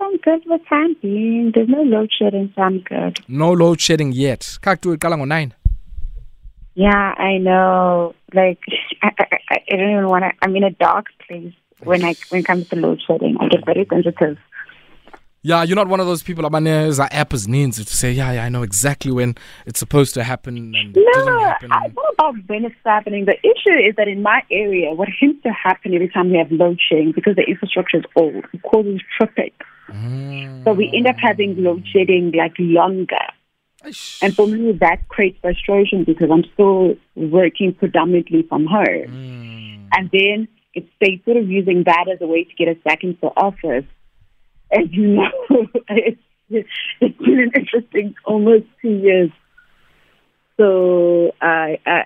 I'm 0.00 0.16
good 0.18 0.42
with 0.46 0.60
time 0.68 0.96
being. 1.00 1.52
There's 1.54 1.68
no 1.68 1.82
load 1.82 2.10
shedding, 2.16 2.52
so 2.54 2.62
I'm 2.62 2.80
good. 2.80 3.20
No 3.28 3.52
load 3.52 3.80
shedding 3.80 4.12
yet. 4.12 4.40
Kaktu 4.60 4.96
iqala 4.96 5.16
ngo-9. 5.16 5.52
Yeah, 6.74 7.14
I 7.18 7.38
know. 7.38 8.14
Like, 8.32 8.58
I, 9.02 9.10
I, 9.18 9.58
I 9.70 9.76
don't 9.76 9.90
even 9.90 10.08
want 10.08 10.24
to. 10.24 10.32
I'm 10.40 10.56
in 10.56 10.64
a 10.64 10.70
dark 10.70 11.06
place 11.26 11.52
when 11.84 12.04
I 12.04 12.14
when 12.30 12.40
it 12.40 12.46
comes 12.46 12.68
to 12.68 12.76
load 12.76 13.00
shedding. 13.06 13.36
I 13.40 13.48
get 13.48 13.64
very 13.66 13.86
sensitive. 13.90 14.38
Yeah, 15.44 15.64
you're 15.64 15.74
not 15.74 15.88
one 15.88 15.98
of 15.98 16.06
those 16.06 16.22
people 16.22 16.44
abaneza 16.44 17.08
app 17.10 17.34
is 17.34 17.48
needs 17.48 17.84
to 17.84 17.96
say, 17.96 18.12
yeah, 18.12 18.30
yeah, 18.30 18.44
I 18.44 18.48
know 18.48 18.62
exactly 18.62 19.10
when 19.10 19.34
it's 19.66 19.80
supposed 19.80 20.14
to 20.14 20.22
happen 20.22 20.56
and 20.56 20.94
No, 20.94 21.38
happen. 21.40 21.72
I 21.72 21.88
know 21.88 22.04
about 22.12 22.34
when 22.46 22.64
it's 22.64 22.76
happening. 22.84 23.24
The 23.24 23.36
issue 23.42 23.76
is 23.88 23.96
that 23.96 24.06
in 24.06 24.22
my 24.22 24.42
area, 24.52 24.92
what 24.92 25.08
tends 25.20 25.42
to 25.42 25.50
happen 25.50 25.94
every 25.94 26.08
time 26.08 26.30
we 26.30 26.38
have 26.38 26.52
load 26.52 26.78
shedding, 26.88 27.10
because 27.12 27.34
the 27.34 27.42
infrastructure 27.42 27.96
is 27.96 28.04
old, 28.14 28.44
it 28.52 28.62
causes 28.62 29.00
traffic. 29.18 29.52
Mm. 29.88 30.64
So 30.64 30.72
we 30.72 30.90
end 30.94 31.06
up 31.06 31.16
having 31.18 31.62
load 31.62 31.86
shedding 31.86 32.32
like 32.32 32.54
longer. 32.58 33.16
Aish. 33.84 34.22
And 34.22 34.34
for 34.34 34.46
me, 34.46 34.72
that 34.80 35.08
creates 35.08 35.38
frustration 35.40 36.04
because 36.04 36.30
I'm 36.30 36.44
still 36.54 36.94
working 37.14 37.74
predominantly 37.74 38.42
from 38.48 38.66
home. 38.66 38.86
Mm. 38.86 39.88
And 39.96 40.10
then 40.12 40.48
it's 40.74 40.88
they 41.00 41.20
sort 41.24 41.36
of 41.36 41.48
using 41.48 41.84
that 41.84 42.06
as 42.12 42.20
a 42.20 42.26
way 42.26 42.44
to 42.44 42.54
get 42.54 42.68
us 42.68 42.82
back 42.84 43.02
into 43.02 43.18
the 43.20 43.28
office. 43.28 43.84
And 44.70 44.92
you 44.92 45.08
know, 45.08 45.30
it's, 45.88 46.20
it's 46.48 47.18
been 47.18 47.40
an 47.40 47.52
interesting 47.54 48.14
almost 48.24 48.64
two 48.80 48.90
years. 48.90 49.30
So 50.56 51.32
I, 51.40 51.78
I 51.84 52.04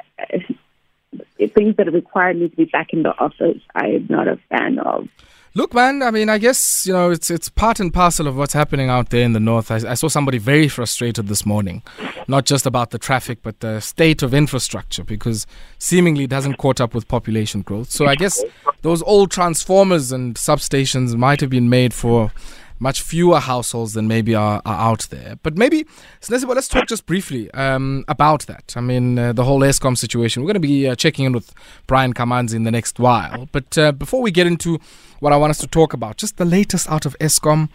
things 1.54 1.76
that 1.76 1.92
require 1.92 2.34
me 2.34 2.48
to 2.48 2.56
be 2.56 2.64
back 2.64 2.92
in 2.92 3.02
the 3.02 3.16
office, 3.18 3.60
I 3.74 3.86
am 3.88 4.06
not 4.08 4.28
a 4.28 4.38
fan 4.48 4.78
of. 4.78 5.08
Look, 5.56 5.72
man. 5.72 6.02
I 6.02 6.10
mean, 6.10 6.28
I 6.28 6.36
guess 6.36 6.86
you 6.86 6.92
know 6.92 7.10
it's 7.10 7.30
it's 7.30 7.48
part 7.48 7.80
and 7.80 7.92
parcel 7.92 8.26
of 8.26 8.36
what's 8.36 8.52
happening 8.52 8.90
out 8.90 9.08
there 9.08 9.22
in 9.22 9.32
the 9.32 9.40
north. 9.40 9.70
I, 9.70 9.76
I 9.92 9.94
saw 9.94 10.06
somebody 10.08 10.36
very 10.36 10.68
frustrated 10.68 11.28
this 11.28 11.46
morning, 11.46 11.82
not 12.28 12.44
just 12.44 12.66
about 12.66 12.90
the 12.90 12.98
traffic, 12.98 13.38
but 13.42 13.60
the 13.60 13.80
state 13.80 14.22
of 14.22 14.34
infrastructure 14.34 15.02
because 15.02 15.46
seemingly 15.78 16.24
it 16.24 16.32
hasn't 16.32 16.58
caught 16.58 16.78
up 16.78 16.92
with 16.92 17.08
population 17.08 17.62
growth. 17.62 17.90
So 17.90 18.04
I 18.04 18.16
guess 18.16 18.44
those 18.82 19.02
old 19.04 19.30
transformers 19.30 20.12
and 20.12 20.34
substations 20.34 21.16
might 21.16 21.40
have 21.40 21.48
been 21.48 21.70
made 21.70 21.94
for 21.94 22.32
much 22.78 23.00
fewer 23.02 23.40
households 23.40 23.94
than 23.94 24.06
maybe 24.08 24.34
are, 24.34 24.60
are 24.64 24.90
out 24.90 25.08
there. 25.10 25.38
But 25.42 25.56
maybe, 25.56 25.86
let's, 26.28 26.44
let's 26.44 26.68
talk 26.68 26.86
just 26.86 27.06
briefly 27.06 27.50
um, 27.52 28.04
about 28.08 28.46
that. 28.46 28.74
I 28.76 28.80
mean, 28.80 29.18
uh, 29.18 29.32
the 29.32 29.44
whole 29.44 29.60
Eskom 29.60 29.96
situation. 29.96 30.42
We're 30.42 30.48
going 30.48 30.62
to 30.62 30.68
be 30.68 30.88
uh, 30.88 30.94
checking 30.94 31.24
in 31.24 31.32
with 31.32 31.52
Brian 31.86 32.12
Kamanzi 32.12 32.54
in 32.54 32.64
the 32.64 32.70
next 32.70 32.98
while. 32.98 33.48
But 33.52 33.76
uh, 33.78 33.92
before 33.92 34.22
we 34.22 34.30
get 34.30 34.46
into 34.46 34.78
what 35.20 35.32
I 35.32 35.36
want 35.36 35.50
us 35.50 35.58
to 35.58 35.66
talk 35.66 35.92
about, 35.92 36.16
just 36.16 36.36
the 36.36 36.44
latest 36.44 36.88
out 36.90 37.06
of 37.06 37.16
Eskom. 37.18 37.68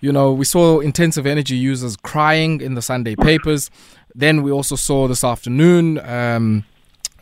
You 0.00 0.12
know, 0.12 0.32
we 0.32 0.44
saw 0.44 0.78
intensive 0.78 1.26
energy 1.26 1.56
users 1.56 1.96
crying 1.96 2.60
in 2.60 2.74
the 2.74 2.82
Sunday 2.82 3.16
papers. 3.16 3.68
Then 4.14 4.42
we 4.42 4.50
also 4.52 4.76
saw 4.76 5.08
this 5.08 5.24
afternoon. 5.24 5.98
Um, 5.98 6.64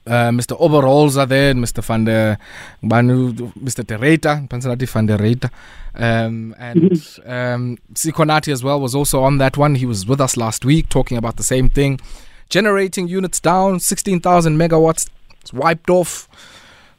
uh, 0.07 0.31
Mr. 0.31 0.59
Oberholzer 0.61 1.29
there, 1.29 1.55
Mr. 1.55 1.83
van 1.83 2.05
der 2.05 2.37
Banu, 2.83 3.33
Mr. 3.33 3.85
Tereta, 3.85 4.47
Pansanati 4.49 4.87
van 4.87 5.07
der 5.07 5.19
Reta, 5.19 5.51
um, 5.95 6.55
and 6.59 6.93
um, 7.27 7.79
Sikonathi 7.95 8.53
as 8.53 8.63
well 8.63 8.81
was 8.81 8.95
also 8.95 9.23
on 9.23 9.39
that 9.39 9.57
one. 9.57 9.75
He 9.75 9.87
was 9.87 10.07
with 10.07 10.21
us 10.21 10.37
last 10.37 10.65
week 10.65 10.89
talking 10.89 11.17
about 11.17 11.37
the 11.37 11.43
same 11.43 11.69
thing. 11.69 12.01
Generating 12.49 13.09
units 13.09 13.41
down, 13.41 13.81
16,000 13.81 14.57
megawatts, 14.57 15.09
it's 15.41 15.53
wiped 15.53 15.91
off. 15.91 16.29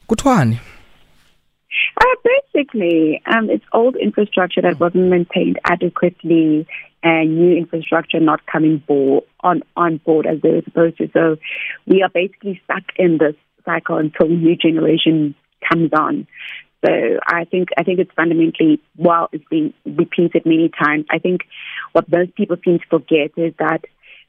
Kutwani. 0.08 0.58
Uh, 2.00 2.30
basically, 2.52 3.22
um, 3.26 3.50
it's 3.50 3.64
old 3.72 3.96
infrastructure 3.96 4.62
that 4.62 4.80
wasn't 4.80 5.08
maintained 5.08 5.58
adequately 5.64 6.66
and 7.02 7.36
new 7.36 7.56
infrastructure 7.56 8.20
not 8.20 8.44
coming 8.46 8.82
bo- 8.86 9.24
on, 9.40 9.62
on 9.76 9.98
board 9.98 10.26
as 10.26 10.40
they 10.42 10.50
were 10.50 10.62
supposed 10.64 10.98
to. 10.98 11.08
So 11.12 11.36
we 11.86 12.02
are 12.02 12.08
basically 12.08 12.60
stuck 12.64 12.84
in 12.96 13.18
this 13.18 13.36
cycle 13.64 13.96
until 13.96 14.28
new 14.28 14.56
generation 14.56 15.34
comes 15.68 15.90
on. 15.92 16.26
So 16.84 16.92
I 17.26 17.44
think 17.44 17.70
I 17.76 17.82
think 17.82 17.98
it's 17.98 18.12
fundamentally 18.14 18.80
while 18.94 19.28
it's 19.32 19.44
been 19.50 19.74
repeated 19.84 20.46
many 20.46 20.70
times, 20.70 21.06
I 21.10 21.18
think 21.18 21.40
what 21.92 22.10
most 22.10 22.36
people 22.36 22.56
seem 22.64 22.78
to 22.78 22.84
forget 22.88 23.32
is 23.36 23.52
that 23.58 23.80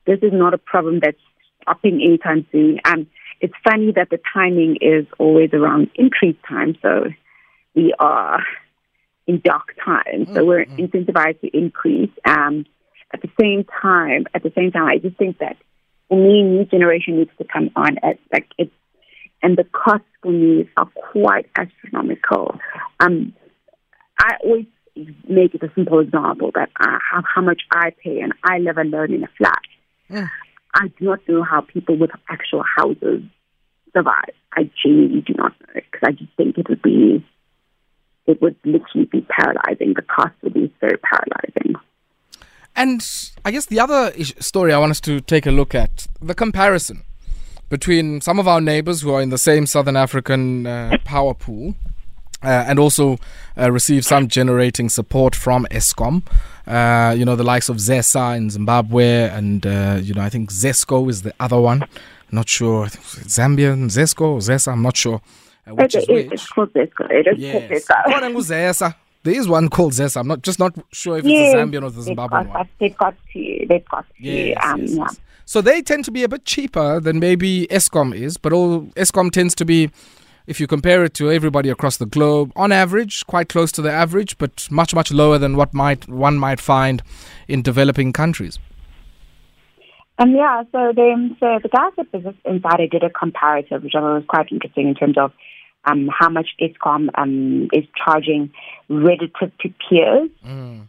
this 0.08 0.20
is 0.24 0.32
not 0.34 0.56
a 0.56 0.58
problem 0.58 1.00
that's 1.00 1.20
stopping 1.62 2.02
anytime 2.04 2.48
soon. 2.52 2.80
And 2.86 3.06
it's 3.40 3.54
funny 3.64 3.92
that 3.96 4.10
the 4.10 4.20
timing 4.34 4.78
is 4.82 5.06
always 5.20 5.52
around 5.54 5.92
increase 5.94 6.38
time. 6.48 6.76
So 6.82 7.06
we 7.76 7.94
are 8.00 8.44
in 9.30 9.42
dark 9.46 9.76
times, 9.86 10.28
so 10.34 10.44
we're 10.44 10.66
incentivized 10.66 11.40
to 11.42 11.48
increase. 11.56 12.10
Um, 12.26 12.66
at 13.14 13.22
the 13.22 13.30
same 13.40 13.64
time, 13.82 14.26
at 14.34 14.42
the 14.42 14.52
same 14.58 14.72
time, 14.72 14.88
I 14.88 14.98
just 14.98 15.18
think 15.18 15.38
that 15.38 15.56
for 16.08 16.18
me, 16.18 16.42
new 16.42 16.66
generation 16.66 17.18
needs 17.18 17.32
to 17.38 17.46
come 17.46 17.70
on 17.76 17.98
at 18.00 18.18
like 18.34 18.48
it's, 18.58 18.72
and 19.44 19.56
the 19.56 19.66
costs 19.66 20.08
for 20.22 20.32
me 20.32 20.68
are 20.78 20.90
quite 21.12 21.48
astronomical. 21.56 22.60
Um, 23.00 23.34
I 24.20 24.32
always 24.44 24.66
make 25.28 25.54
it 25.54 25.64
a 25.64 25.72
simple 25.76 26.00
example 26.00 26.52
that 26.56 26.70
I 26.78 26.98
have 27.14 27.24
how 27.34 27.42
much 27.42 27.62
I 27.72 27.92
pay, 28.04 28.20
and 28.20 28.34
I 28.44 28.58
live 28.58 28.78
alone 28.78 29.14
in 29.14 29.24
a 29.24 29.30
flat. 29.38 29.62
Yeah. 30.10 30.28
I 30.74 30.88
do 31.00 31.06
not 31.06 31.20
know 31.28 31.44
how 31.44 31.62
people 31.62 31.98
with 31.98 32.12
actual 32.30 32.64
houses 32.64 33.22
survive. 33.94 34.34
I 34.54 34.70
genuinely 34.84 35.22
do 35.22 35.34
not 35.38 35.54
know 35.62 35.74
because 35.76 36.02
I 36.04 36.12
just 36.12 36.32
think 36.38 36.58
it 36.58 36.70
would 36.70 36.82
be, 36.82 37.26
it 38.30 38.42
would 38.42 38.56
literally 38.64 39.06
be 39.06 39.22
paralyzing. 39.22 39.94
The 39.96 40.04
cost 40.04 40.36
would 40.44 40.54
be 40.54 40.72
so 40.80 40.88
paralyzing. 41.04 41.76
And 42.76 43.02
I 43.44 43.52
guess 43.52 43.66
the 43.66 43.80
other 43.80 44.14
story 44.40 44.72
I 44.72 44.78
want 44.78 44.92
us 44.92 45.02
to 45.02 45.20
take 45.20 45.46
a 45.46 45.52
look 45.52 45.74
at 45.74 46.08
the 46.22 46.36
comparison 46.36 47.02
between 47.70 48.22
some 48.22 48.40
of 48.40 48.48
our 48.48 48.62
neighbors 48.62 49.02
who 49.02 49.12
are 49.14 49.22
in 49.22 49.30
the 49.30 49.38
same 49.38 49.66
Southern 49.66 49.96
African 49.96 50.68
uh, 50.68 50.98
power 51.06 51.34
pool 51.34 51.76
uh, 52.44 52.66
and 52.68 52.78
also 52.78 53.18
uh, 53.58 53.72
receive 53.72 54.06
some 54.06 54.28
generating 54.28 54.90
support 54.90 55.36
from 55.36 55.66
Eskom. 55.72 56.22
Uh, 56.68 57.14
you 57.14 57.26
know, 57.26 57.36
the 57.36 57.44
likes 57.44 57.68
of 57.68 57.78
ZESA 57.78 58.38
in 58.38 58.52
Zimbabwe, 58.52 59.28
and, 59.30 59.66
uh, 59.66 59.98
you 60.00 60.14
know, 60.14 60.22
I 60.22 60.30
think 60.30 60.52
ZESCO 60.52 61.10
is 61.10 61.24
the 61.24 61.34
other 61.40 61.60
one. 61.60 61.84
Not 62.32 62.48
sure. 62.48 62.86
I 62.86 62.90
think 62.90 63.04
it's 63.26 63.38
Zambia, 63.38 63.76
Zesco, 63.90 64.22
or 64.22 64.38
ZESA, 64.38 64.72
I'm 64.72 64.84
not 64.84 64.96
sure 64.96 65.20
uh, 65.70 65.76
which 65.76 65.96
It- 65.96 66.00
is 66.04 66.10
it- 66.10 66.14
which. 66.14 66.34
It's 66.34 66.48
called 66.48 66.74
Zesco. 66.74 67.10
It 67.12 67.28
is 67.28 67.52
called 67.52 67.64
Yes. 67.70 67.86
Zesco. 67.88 68.04
Khona 68.06 68.32
nguZesa. 68.34 68.96
There 69.24 69.34
is 69.36 69.48
one 69.50 69.68
called 69.70 69.92
Zesa. 69.94 70.18
I'm 70.22 70.28
not 70.28 70.42
just 70.44 70.60
not 70.60 70.74
sure 70.94 71.18
if 71.18 71.26
it's 71.26 71.32
Yes, 71.34 71.54
the 71.54 71.58
Zambian 71.60 71.84
or 71.84 71.90
the 71.90 72.02
they've 72.02 72.16
Zimbabwean 72.16 72.30
got, 72.30 72.48
one. 72.50 72.70
they've 72.80 72.98
got 72.98 73.16
to, 73.34 73.66
they've 73.68 73.86
got 73.90 74.06
to, 74.08 74.14
Yes, 74.18 74.58
um, 74.66 74.82
yes, 74.82 74.96
yeah. 74.96 75.08
So 75.46 75.62
they 75.62 75.82
tend 75.82 76.06
to 76.06 76.12
be 76.12 76.24
a 76.24 76.30
bit 76.30 76.46
cheaper 76.46 77.00
than 77.02 77.20
maybe 77.20 77.68
Eskom 77.68 78.16
is, 78.16 78.38
but 78.38 78.54
all 78.54 78.84
Eskom 78.96 79.30
tends 79.32 79.56
to 79.56 79.66
be, 79.66 79.90
if 80.48 80.60
you 80.62 80.68
compare 80.68 81.04
it 81.04 81.14
to 81.16 81.30
everybody 81.32 81.70
across 81.70 81.98
the 81.98 82.06
globe, 82.06 82.52
on 82.56 82.72
average, 82.72 83.26
quite 83.28 83.50
close 83.50 83.72
to 83.74 83.82
the 83.82 83.92
average, 83.92 84.38
but 84.38 84.68
much 84.72 84.96
much 84.96 85.12
lower 85.12 85.38
than 85.38 85.58
what 85.58 85.74
might 85.74 86.08
one 86.08 86.38
might 86.38 86.62
find 86.62 87.02
in 87.50 87.62
developing 87.62 88.14
countries. 88.14 88.58
Um, 90.20 90.36
yeah, 90.36 90.64
so 90.72 90.92
then, 90.96 91.36
so 91.40 91.60
the 91.64 91.70
guys 91.70 91.92
at 91.98 92.12
Business 92.12 92.36
Insider 92.46 92.88
did 92.88 93.04
a 93.04 93.10
comparative, 93.10 93.84
which 93.84 93.94
I 93.96 94.00
thought 94.02 94.16
was 94.16 94.24
quite 94.28 94.52
interesting 94.52 94.88
in 94.90 94.96
terms 94.96 95.18
of 95.18 95.32
um, 95.86 96.10
how 96.18 96.30
much 96.30 96.50
Eskom 96.62 97.10
um, 97.16 97.68
is 97.74 97.86
charging 98.04 98.52
relative 98.90 99.52
to 99.62 99.74
peers 99.90 100.30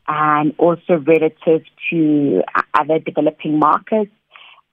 and 0.08 0.54
also 0.58 0.98
relative 1.06 1.62
to 1.90 2.42
uh, 2.54 2.62
other 2.74 2.98
developing 2.98 3.58
markets, 3.58 4.10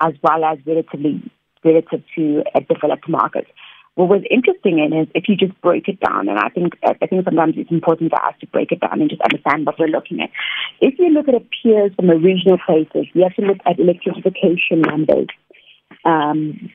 as 0.01 0.13
well 0.23 0.44
as 0.44 0.57
relatively 0.66 1.22
relative 1.63 2.03
to 2.16 2.44
uh, 2.56 2.59
developed 2.61 3.07
markets. 3.07 3.50
What 3.95 4.09
was 4.09 4.23
interesting 4.29 4.77
in 4.77 4.94
is 4.94 5.07
if 5.16 5.27
you 5.27 5.35
just 5.35 5.59
break 5.61 5.88
it 5.88 6.00
down, 6.00 6.29
and 6.29 6.38
I 6.38 6.50
think 6.50 6.73
I 6.85 7.07
think 7.07 7.25
sometimes 7.25 7.56
it's 7.57 7.72
important 7.72 8.11
for 8.11 8.23
us 8.23 8.35
to 8.41 8.47
break 8.47 8.72
it 8.72 8.79
down 8.79 9.01
and 9.01 9.09
just 9.09 9.23
understand 9.23 9.66
what 9.66 9.79
we're 9.79 9.88
looking 9.88 10.22
at. 10.22 10.29
If 10.79 11.00
you 11.00 11.09
look 11.09 11.27
at 11.27 11.42
peers 11.63 11.92
from 11.95 12.12
a 12.12 12.15
regional 12.15 12.59
basis, 12.68 13.07
you 13.13 13.24
have 13.24 13.33
to 13.36 13.42
look 13.42 13.57
at 13.65 13.80
electrification 13.80 14.81
numbers. 14.81 15.27
Um, 16.06 16.69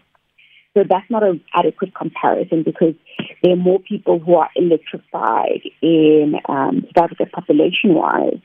so 0.74 0.84
that's 0.88 1.10
not 1.10 1.22
an 1.22 1.42
adequate 1.54 1.94
comparison 1.94 2.62
because 2.62 2.94
there 3.42 3.52
are 3.52 3.56
more 3.56 3.78
people 3.78 4.18
who 4.18 4.36
are 4.36 4.48
electrified 4.56 5.62
in 5.82 6.34
um, 6.48 6.86
South 6.96 7.10
Africa 7.12 7.26
population-wise 7.26 8.40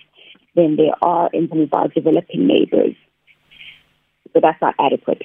than 0.56 0.76
there 0.76 0.96
are 1.02 1.30
in 1.32 1.48
some 1.48 1.62
of 1.62 1.74
our 1.74 1.88
developing 1.88 2.48
neighbors. 2.48 2.96
So 4.34 4.42
that's 4.42 4.62
not 4.62 4.76
adequate. 4.80 5.22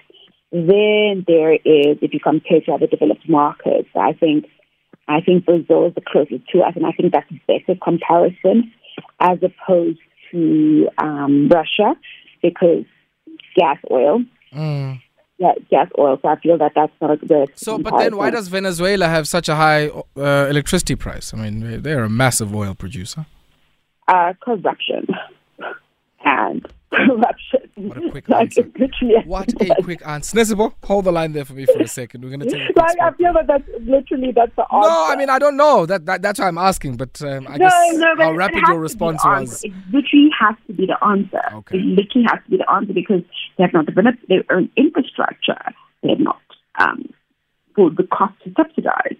Then 0.52 1.24
there 1.26 1.54
is, 1.54 1.98
if 2.02 2.12
you 2.12 2.20
compare 2.20 2.60
to 2.60 2.72
other 2.72 2.86
developed 2.86 3.28
markets, 3.28 3.88
I 3.96 4.12
think 4.12 4.46
I 5.08 5.20
think 5.20 5.44
Brazil 5.44 5.86
is 5.86 5.94
the 5.94 6.02
closest 6.06 6.48
to 6.50 6.60
us, 6.60 6.74
and 6.76 6.86
I 6.86 6.92
think 6.92 7.12
that's 7.12 7.30
a 7.30 7.40
better 7.48 7.78
comparison 7.82 8.72
as 9.18 9.38
opposed 9.42 9.98
to 10.30 10.88
um, 10.98 11.48
Russia 11.48 11.96
because 12.42 12.84
gas 13.56 13.78
oil, 13.90 14.22
yeah, 15.42 15.54
gas 15.70 15.88
oil. 15.98 16.18
So 16.22 16.28
I 16.28 16.36
feel 16.36 16.56
that 16.58 16.72
that's 16.74 16.92
not 17.00 17.10
a 17.10 17.16
good. 17.16 17.50
So, 17.56 17.78
but 17.78 17.98
then 17.98 18.16
why 18.16 18.30
does 18.30 18.48
Venezuela 18.48 19.08
have 19.08 19.26
such 19.26 19.48
a 19.48 19.56
high 19.56 19.88
uh, 20.16 20.46
electricity 20.48 20.94
price? 20.94 21.34
I 21.34 21.36
mean, 21.36 21.82
they're 21.82 22.04
a 22.04 22.10
massive 22.10 22.54
oil 22.54 22.74
producer. 22.74 23.26
Uh, 24.08 24.32
corruption. 24.40 25.06
And 26.24 26.64
corruption. 26.92 27.68
What 27.74 27.96
a 27.96 28.10
quick 28.10 28.28
like, 28.28 28.56
answer. 28.56 28.70
What 29.24 29.52
a 29.60 29.82
quick 29.82 30.06
answer. 30.06 30.36
Nesibo, 30.36 30.72
hold 30.84 31.06
the 31.06 31.10
line 31.10 31.32
there 31.32 31.44
for 31.44 31.54
me 31.54 31.66
for 31.66 31.82
a 31.82 31.88
second. 31.88 32.22
We're 32.22 32.28
going 32.28 32.48
to 32.48 32.48
take 32.48 32.76
like, 32.76 32.96
I 33.02 33.10
feel 33.14 33.32
that 33.32 33.48
that's 33.48 33.64
literally 33.80 34.30
that's 34.30 34.54
the 34.54 34.62
answer. 34.72 34.88
No, 34.88 35.06
I 35.08 35.16
mean 35.16 35.28
I 35.28 35.40
don't 35.40 35.56
know. 35.56 35.84
That, 35.84 36.06
that 36.06 36.22
that's 36.22 36.38
why 36.38 36.46
I'm 36.46 36.58
asking. 36.58 36.96
But 36.96 37.20
um, 37.22 37.48
I 37.48 37.56
no, 37.56 37.68
guess 37.68 37.94
no, 37.94 38.14
how 38.18 38.32
rapid 38.34 38.62
your 38.68 38.78
response 38.78 39.20
was. 39.24 39.64
It 39.64 39.72
literally 39.92 40.30
has 40.38 40.54
to 40.68 40.74
be 40.74 40.86
the 40.86 41.04
answer. 41.04 41.42
Okay. 41.54 41.78
It 41.78 41.84
literally 41.84 42.26
has 42.30 42.38
to 42.44 42.50
be 42.50 42.56
the 42.58 42.70
answer 42.70 42.92
because 42.92 43.22
they 43.56 43.64
have 43.64 43.72
not 43.72 43.86
developed 43.86 44.26
their 44.28 44.44
own 44.50 44.70
infrastructure. 44.76 45.62
They 46.02 46.10
have 46.10 46.20
not 46.20 46.40
um, 46.78 47.12
for 47.74 47.90
the 47.90 48.04
cost 48.04 48.34
to 48.44 48.52
subsidize. 48.56 49.16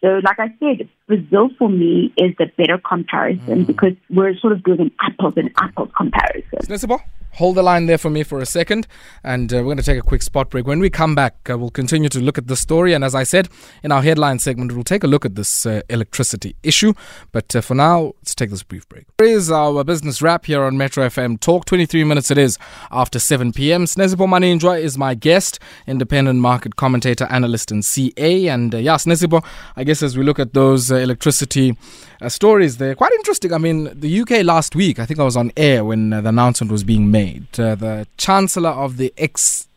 So, 0.00 0.20
like 0.24 0.40
I 0.40 0.48
said, 0.58 0.88
Brazil 1.06 1.50
for 1.56 1.68
me 1.68 2.12
is 2.16 2.34
the 2.36 2.46
better 2.56 2.78
comparison 2.78 3.64
mm. 3.64 3.66
because 3.66 3.92
we're 4.10 4.36
sort 4.36 4.52
of 4.52 4.64
doing 4.64 4.80
an 4.80 4.90
apples 5.00 5.34
and 5.36 5.50
apples 5.56 5.90
comparison. 5.96 6.62
Sensible. 6.62 7.00
Hold 7.36 7.56
the 7.56 7.62
line 7.62 7.86
there 7.86 7.96
for 7.96 8.10
me 8.10 8.24
for 8.24 8.40
a 8.40 8.46
second, 8.46 8.86
and 9.24 9.50
uh, 9.52 9.56
we're 9.56 9.62
going 9.64 9.78
to 9.78 9.82
take 9.82 9.98
a 9.98 10.02
quick 10.02 10.22
spot 10.22 10.50
break. 10.50 10.66
When 10.66 10.80
we 10.80 10.90
come 10.90 11.14
back, 11.14 11.48
uh, 11.48 11.56
we'll 11.56 11.70
continue 11.70 12.10
to 12.10 12.20
look 12.20 12.36
at 12.36 12.46
the 12.46 12.56
story. 12.56 12.92
And 12.92 13.02
as 13.02 13.14
I 13.14 13.22
said 13.22 13.48
in 13.82 13.90
our 13.90 14.02
headline 14.02 14.38
segment, 14.38 14.72
we'll 14.72 14.84
take 14.84 15.02
a 15.02 15.06
look 15.06 15.24
at 15.24 15.34
this 15.34 15.64
uh, 15.64 15.80
electricity 15.88 16.56
issue. 16.62 16.92
But 17.32 17.56
uh, 17.56 17.62
for 17.62 17.74
now, 17.74 18.12
let's 18.18 18.34
take 18.34 18.50
this 18.50 18.62
brief 18.62 18.86
break. 18.90 19.06
Here 19.16 19.28
is 19.28 19.50
our 19.50 19.82
business 19.82 20.20
wrap 20.20 20.44
here 20.44 20.62
on 20.62 20.76
Metro 20.76 21.06
FM 21.06 21.40
Talk. 21.40 21.64
23 21.64 22.04
minutes 22.04 22.30
it 22.30 22.36
is 22.36 22.58
after 22.90 23.18
7 23.18 23.52
p.m. 23.54 23.86
Sinesipho 23.86 24.28
Maninjwa 24.28 24.78
is 24.78 24.98
my 24.98 25.14
guest, 25.14 25.58
independent 25.86 26.38
market 26.38 26.76
commentator, 26.76 27.24
analyst, 27.30 27.70
and 27.70 27.82
CA. 27.82 28.48
And 28.48 28.74
uh, 28.74 28.78
yeah, 28.78 28.96
Sinesipho, 28.96 29.42
I 29.74 29.84
guess 29.84 30.02
as 30.02 30.18
we 30.18 30.22
look 30.22 30.38
at 30.38 30.52
those 30.52 30.92
uh, 30.92 30.96
electricity 30.96 31.78
uh, 32.20 32.28
stories 32.28 32.76
there. 32.76 32.94
Quite 32.94 33.12
interesting. 33.12 33.54
I 33.54 33.58
mean, 33.58 33.90
the 33.98 34.20
UK 34.20 34.44
last 34.44 34.76
week, 34.76 34.98
I 34.98 35.06
think 35.06 35.18
I 35.18 35.24
was 35.24 35.36
on 35.36 35.50
air 35.56 35.82
when 35.84 36.10
the 36.10 36.28
announcement 36.28 36.70
was 36.70 36.84
being 36.84 37.10
made. 37.10 37.21
Uh, 37.58 37.74
the 37.74 38.06
Chancellor 38.16 38.70
of 38.70 38.96
the 38.96 39.12
ex. 39.16 39.68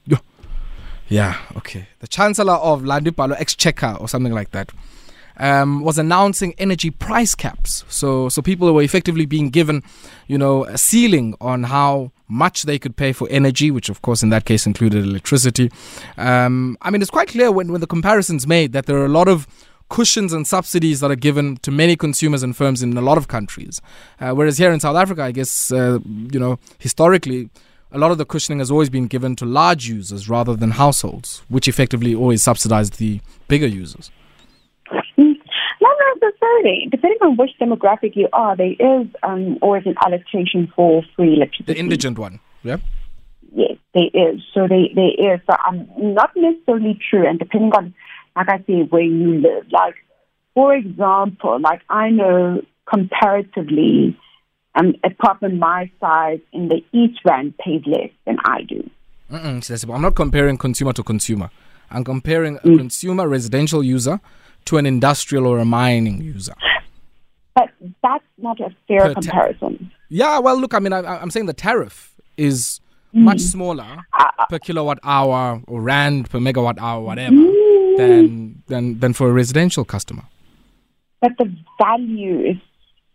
Yeah, 1.08 1.38
okay. 1.58 1.88
The 2.00 2.08
Chancellor 2.08 2.54
of 2.54 2.82
Landipalo 2.82 3.36
Exchequer 3.40 3.96
or 4.00 4.10
something 4.10 4.34
like 4.34 4.52
that. 4.52 4.72
Um, 5.38 5.84
was 5.84 5.98
announcing 6.00 6.56
energy 6.58 6.90
price 6.90 7.36
caps. 7.36 7.84
So, 7.90 8.30
so 8.30 8.42
people 8.42 8.74
were 8.74 8.82
effectively 8.82 9.26
being 9.26 9.50
given, 9.50 9.84
you 10.28 10.38
know, 10.38 10.64
a 10.64 10.78
ceiling 10.78 11.36
on 11.42 11.64
how 11.64 12.12
much 12.30 12.64
they 12.64 12.80
could 12.80 12.96
pay 12.96 13.12
for 13.12 13.28
energy, 13.30 13.70
which 13.70 13.90
of 13.90 14.02
course 14.02 14.24
in 14.24 14.30
that 14.30 14.46
case 14.46 14.66
included 14.66 15.04
electricity. 15.04 15.70
Um, 16.18 16.78
I 16.82 16.90
mean, 16.90 17.02
it's 17.02 17.12
quite 17.12 17.28
clear 17.28 17.52
when, 17.52 17.72
when 17.72 17.82
the 17.82 17.88
comparison's 17.88 18.48
made 18.48 18.72
that 18.72 18.86
there 18.86 18.98
are 18.98 19.06
a 19.06 19.10
lot 19.10 19.28
of 19.28 19.46
cushions 19.90 20.34
and 20.34 20.48
subsidies 20.48 21.00
that 21.00 21.12
are 21.12 21.16
given 21.16 21.58
to 21.58 21.72
many 21.72 21.96
consumers 21.96 22.44
and 22.44 22.56
firms 22.56 22.82
in 22.82 22.98
a 22.98 23.02
lot 23.02 23.18
of 23.18 23.28
countries. 23.28 23.82
Uh, 24.20 24.32
whereas 24.32 24.58
here 24.58 24.72
in 24.72 24.80
South 24.80 24.96
Africa, 24.96 25.24
I 25.24 25.32
guess, 25.32 25.72
uh, 25.72 26.00
you 26.06 26.40
know, 26.40 26.60
historically, 26.80 27.50
a 27.92 27.98
lot 27.98 28.12
of 28.12 28.18
the 28.18 28.26
cushioning 28.26 28.60
has 28.60 28.72
always 28.72 28.90
been 28.90 29.08
given 29.08 29.36
to 29.38 29.46
large 29.46 29.88
users 29.88 30.28
rather 30.28 30.56
than 30.56 30.72
households, 30.72 31.44
which 31.48 31.68
effectively 31.68 32.14
always 32.16 32.42
subsidized 32.42 32.98
the 32.98 33.22
bigger 33.48 33.68
users. 33.68 34.12
Not 35.18 35.98
necessarily. 36.22 36.88
Depending 36.90 37.20
on 37.22 37.38
which 37.38 37.52
demographic 37.62 38.16
you 38.16 38.28
are, 38.34 38.56
there 38.56 38.74
is 38.80 39.08
um, 39.24 39.58
always 39.62 39.86
an 39.86 39.96
allocation 40.04 40.72
for 40.76 41.04
free 41.16 41.36
electricity. 41.36 41.74
The 41.74 41.80
indigent 41.80 42.18
one, 42.18 42.40
yeah? 42.64 42.78
Yes, 43.54 43.78
there 43.94 44.10
is. 44.14 44.42
So 44.54 44.68
there, 44.68 44.88
there 44.94 45.36
is. 45.36 45.40
So 45.50 45.56
um, 45.68 45.88
not 45.98 46.32
necessarily 46.36 47.00
true, 47.10 47.26
and 47.28 47.40
depending 47.40 47.72
on 47.74 47.94
like 48.36 48.50
I 48.50 48.58
say, 48.68 48.84
where 48.90 49.02
you 49.02 49.40
live. 49.40 49.66
Like, 49.72 49.96
for 50.54 50.74
example, 50.74 51.60
like 51.62 51.82
I 51.90 52.10
know 52.10 52.62
comparatively, 52.90 54.18
um, 54.76 54.94
a 55.04 55.10
proper 55.10 55.50
my 55.50 55.90
size 56.00 56.40
in 56.52 56.68
the 56.68 56.84
East 56.92 57.20
Rand 57.26 57.58
pays 57.58 57.82
less 57.86 58.10
than 58.26 58.38
I 58.44 58.64
do. 58.64 58.90
Mm-mm, 59.32 59.94
I'm 59.94 60.02
not 60.02 60.16
comparing 60.16 60.58
consumer 60.58 60.94
to 60.94 61.04
consumer. 61.04 61.50
I'm 61.90 62.04
comparing 62.04 62.58
a 62.58 62.62
mm. 62.62 62.78
consumer 62.78 63.28
residential 63.28 63.84
user 63.84 64.20
to 64.66 64.78
an 64.78 64.86
industrial 64.86 65.48
or 65.48 65.60
a 65.60 65.66
mining 65.66 66.22
user. 66.22 66.54
But 67.56 67.70
that's 68.04 68.24
not 68.38 68.60
a 68.60 68.70
fair 68.88 69.14
per 69.14 69.14
comparison. 69.14 69.78
Ta- 69.78 69.96
yeah, 70.10 70.40
well, 70.40 70.60
look, 70.60 70.74
I 70.74 70.80
mean, 70.80 70.94
I, 70.94 71.22
am 71.22 71.32
saying 71.32 71.46
the 71.46 71.54
tariff 71.54 72.14
is 72.38 72.82
mm. 73.16 73.22
much 73.22 73.40
smaller 73.40 74.06
uh, 74.20 74.46
per 74.50 74.60
kilowatt 74.60 75.00
hour 75.04 75.62
or 75.68 75.82
rand 75.82 76.30
per 76.30 76.40
megawatt 76.40 76.80
hour, 76.80 77.02
whatever. 77.02 77.36
Mm 77.36 77.65
than 77.98 78.64
than 78.68 79.00
than 79.00 79.14
for 79.14 79.30
a 79.30 79.34
residential 79.34 79.86
customer. 79.86 80.24
But 81.22 81.32
the 81.38 81.52
value 81.80 82.52
is 82.52 82.58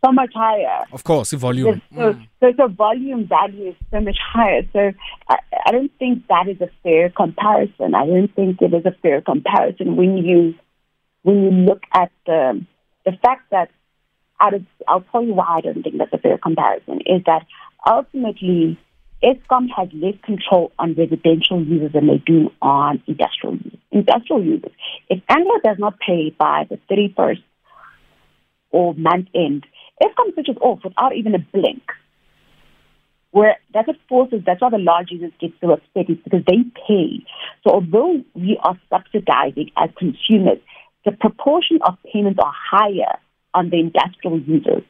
so 0.04 0.12
much 0.12 0.32
higher. 0.34 0.84
Of 0.92 1.04
course, 1.04 1.30
the 1.30 1.36
volume. 1.36 1.82
So, 1.94 2.00
mm. 2.00 2.26
so, 2.40 2.52
so 2.56 2.68
volume 2.68 3.26
value 3.26 3.70
is 3.70 3.76
so 3.90 4.00
much 4.00 4.16
higher. 4.32 4.62
So 4.72 4.92
I, 5.28 5.36
I 5.66 5.72
don't 5.72 5.92
think 5.98 6.26
that 6.28 6.48
is 6.48 6.60
a 6.60 6.70
fair 6.82 7.10
comparison. 7.10 7.94
I 7.94 8.06
don't 8.06 8.34
think 8.34 8.62
it 8.62 8.72
is 8.72 8.86
a 8.86 8.96
fair 9.02 9.20
comparison 9.20 9.96
when 9.96 10.16
you 10.18 10.54
when 11.22 11.42
you 11.44 11.50
look 11.50 11.82
at 11.92 12.10
the 12.26 12.64
the 13.04 13.12
fact 13.22 13.50
that 13.50 13.70
out 14.40 14.54
of, 14.54 14.64
I'll 14.88 15.04
tell 15.12 15.22
you 15.22 15.34
why 15.34 15.58
I 15.58 15.60
don't 15.60 15.82
think 15.82 15.98
that's 15.98 16.12
a 16.12 16.18
fair 16.18 16.38
comparison 16.38 17.00
is 17.06 17.22
that 17.26 17.46
ultimately 17.86 18.78
Eskom 19.22 19.68
has 19.76 19.88
less 19.92 20.14
control 20.24 20.72
on 20.78 20.94
residential 20.94 21.62
users 21.62 21.92
than 21.92 22.06
they 22.06 22.22
do 22.24 22.50
on 22.62 23.02
industrial 23.06 23.56
users. 23.56 23.78
Industrial 23.92 24.42
users. 24.42 24.72
If 25.08 25.22
Anglo 25.28 25.54
does 25.62 25.78
not 25.78 25.98
pay 25.98 26.34
by 26.38 26.66
the 26.70 26.78
31st 26.90 27.42
or 28.70 28.94
month 28.94 29.28
end, 29.34 29.66
Eskom 30.02 30.32
switches 30.32 30.56
off 30.60 30.80
without 30.84 31.14
even 31.14 31.34
a 31.34 31.38
blink. 31.38 31.82
Where 33.32 33.58
that's 33.72 33.86
what 33.86 33.96
forces, 34.08 34.42
that's 34.44 34.60
why 34.60 34.70
the 34.70 34.78
large 34.78 35.10
users 35.10 35.32
get 35.40 35.52
so 35.60 35.72
upset 35.72 36.10
is 36.10 36.16
because 36.24 36.42
they 36.46 36.64
pay. 36.88 37.24
So 37.62 37.74
although 37.74 38.24
we 38.34 38.58
are 38.62 38.76
subsidizing 38.88 39.70
as 39.76 39.90
consumers, 39.96 40.58
the 41.04 41.12
proportion 41.12 41.78
of 41.82 41.96
payments 42.12 42.40
are 42.42 42.52
higher 42.70 43.18
on 43.54 43.70
the 43.70 43.78
industrial 43.78 44.40
users. 44.40 44.82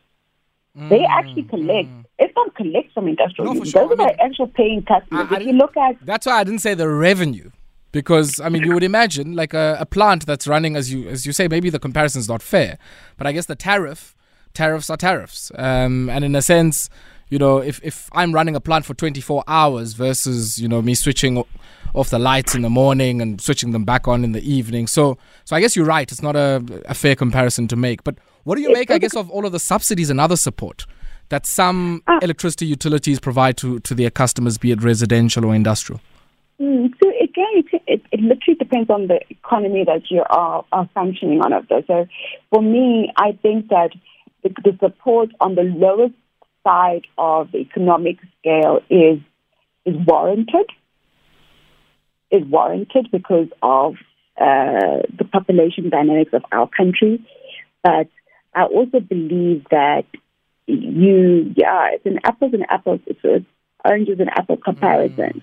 Mm, 0.76 0.88
they 0.88 1.05
actually 1.05 1.43
collect. 1.43 1.88
Mm. 1.88 2.05
Eskom 2.21 2.55
collect 2.55 2.93
from 2.93 3.09
industrial 3.09 3.47
no, 3.47 3.61
users. 3.61 3.73
Sure. 3.73 3.89
Those 3.89 3.99
I 3.99 4.07
mean, 4.07 4.11
are 4.11 4.27
actual 4.27 4.49
paying 4.49 4.83
customers. 4.83 5.27
I, 5.31 5.35
I 5.35 5.39
if 5.41 5.47
you 5.47 5.53
look 5.53 5.77
at 5.77 5.97
that's 6.05 6.27
why 6.27 6.41
I 6.41 6.45
didn't 6.45 6.61
say 6.61 6.75
the 6.75 6.89
revenue 6.89 7.51
because 7.93 8.41
I 8.41 8.49
mean 8.49 8.65
you 8.65 8.75
would 8.75 8.85
imagine 8.85 9.35
like 9.35 9.55
a, 9.55 9.77
a, 9.81 9.87
plant 9.87 10.27
that's 10.27 10.47
running 10.47 10.77
as 10.77 10.93
you 10.93 11.09
as 11.09 11.27
you 11.27 11.33
say 11.33 11.49
maybe 11.49 11.71
the 11.71 11.79
comparison 11.79 12.21
is 12.21 12.29
not 12.29 12.43
fair, 12.43 12.79
but 13.17 13.27
I 13.27 13.33
guess 13.33 13.47
the 13.47 13.57
tariff 13.57 14.15
tariffs 14.53 14.91
are 14.91 14.97
tariffs, 14.97 15.53
um, 15.57 16.11
and 16.11 16.25
in 16.25 16.35
a 16.35 16.43
sense, 16.43 16.91
you 17.29 17.39
know 17.39 17.59
if 17.59 17.81
if 17.83 18.09
I'm 18.13 18.33
running 18.35 18.55
a 18.55 18.61
plant 18.61 18.85
for 18.85 18.95
24 18.95 19.45
hours 19.49 19.95
versus 19.95 20.61
you 20.61 20.69
know 20.69 20.83
me 20.83 20.95
switching 20.95 21.45
off 21.93 22.11
the 22.11 22.19
lights 22.19 22.55
in 22.55 22.62
the 22.62 22.71
morning 22.71 23.21
and 23.21 23.41
switching 23.41 23.73
them 23.73 23.85
back 23.85 24.07
on 24.07 24.25
in 24.25 24.33
the 24.33 24.43
evening, 24.43 24.87
so 24.87 25.19
so 25.45 25.57
I 25.57 25.61
guess 25.61 25.75
you're 25.75 25.87
right. 25.87 26.11
It's 26.11 26.23
not 26.23 26.37
a, 26.37 26.62
a 26.85 26.95
fair 26.95 27.17
comparison 27.17 27.67
to 27.69 27.77
make, 27.77 28.05
but 28.05 28.17
what 28.45 28.57
do 28.57 28.62
you 28.62 28.73
make, 28.73 28.91
I 28.91 28.99
guess, 28.99 29.15
of 29.15 29.31
all 29.31 29.45
of 29.45 29.53
the 29.53 29.59
subsidies 29.59 30.11
and 30.11 30.21
other 30.21 30.37
support 30.37 30.87
that 31.31 31.47
some 31.47 32.03
uh, 32.07 32.19
electricity 32.23 32.67
utilities 32.67 33.19
provide 33.19 33.57
to, 33.57 33.81
to 33.81 33.95
their 33.95 34.11
customers, 34.11 34.59
be 34.59 34.73
it 34.73 34.83
residential 34.83 35.45
or 35.45 35.55
industrial? 35.55 36.01
Mm, 36.61 36.93
so 37.03 37.09
again, 37.09 37.47
it, 37.55 37.83
it, 37.87 38.03
it, 38.13 38.21
literally 38.21 38.57
depends 38.59 38.91
on 38.91 39.07
the 39.07 39.19
economy 39.31 39.85
that 39.85 40.11
you 40.11 40.23
are, 40.29 40.65
are 40.73 40.89
functioning 40.93 41.41
on. 41.41 41.55
Of 41.55 41.69
those. 41.69 41.85
So 41.87 42.07
for 42.51 42.61
me, 42.61 43.11
I 43.17 43.33
think 43.41 43.69
that 43.69 43.91
the, 44.43 44.51
the 44.63 44.77
support 44.79 45.31
on 45.41 45.55
the 45.55 45.63
lowest 45.63 46.15
side 46.63 47.07
of 47.17 47.51
the 47.53 47.59
economic 47.59 48.19
scale 48.39 48.81
is 48.91 49.21
is 49.87 49.97
warranted. 50.07 50.71
Is 52.31 52.45
warranted 52.45 53.09
because 53.11 53.49
of 53.63 53.95
uh, 54.39 55.03
the 55.19 55.25
population 55.33 55.89
dynamics 55.89 56.33
of 56.35 56.43
our 56.53 56.69
country, 56.69 57.25
but 57.83 58.09
I 58.55 58.65
also 58.65 59.01
believe 59.01 59.65
that 59.71 60.05
you, 60.71 61.53
yeah, 61.57 61.89
it's 61.93 62.07
an 62.07 62.19
apples 62.25 62.53
and 62.55 62.65
apples, 62.69 63.00
it's 63.07 63.21
an 63.25 63.47
oranges 63.85 64.21
and 64.21 64.31
apple 64.31 64.57
comparison. 64.57 65.43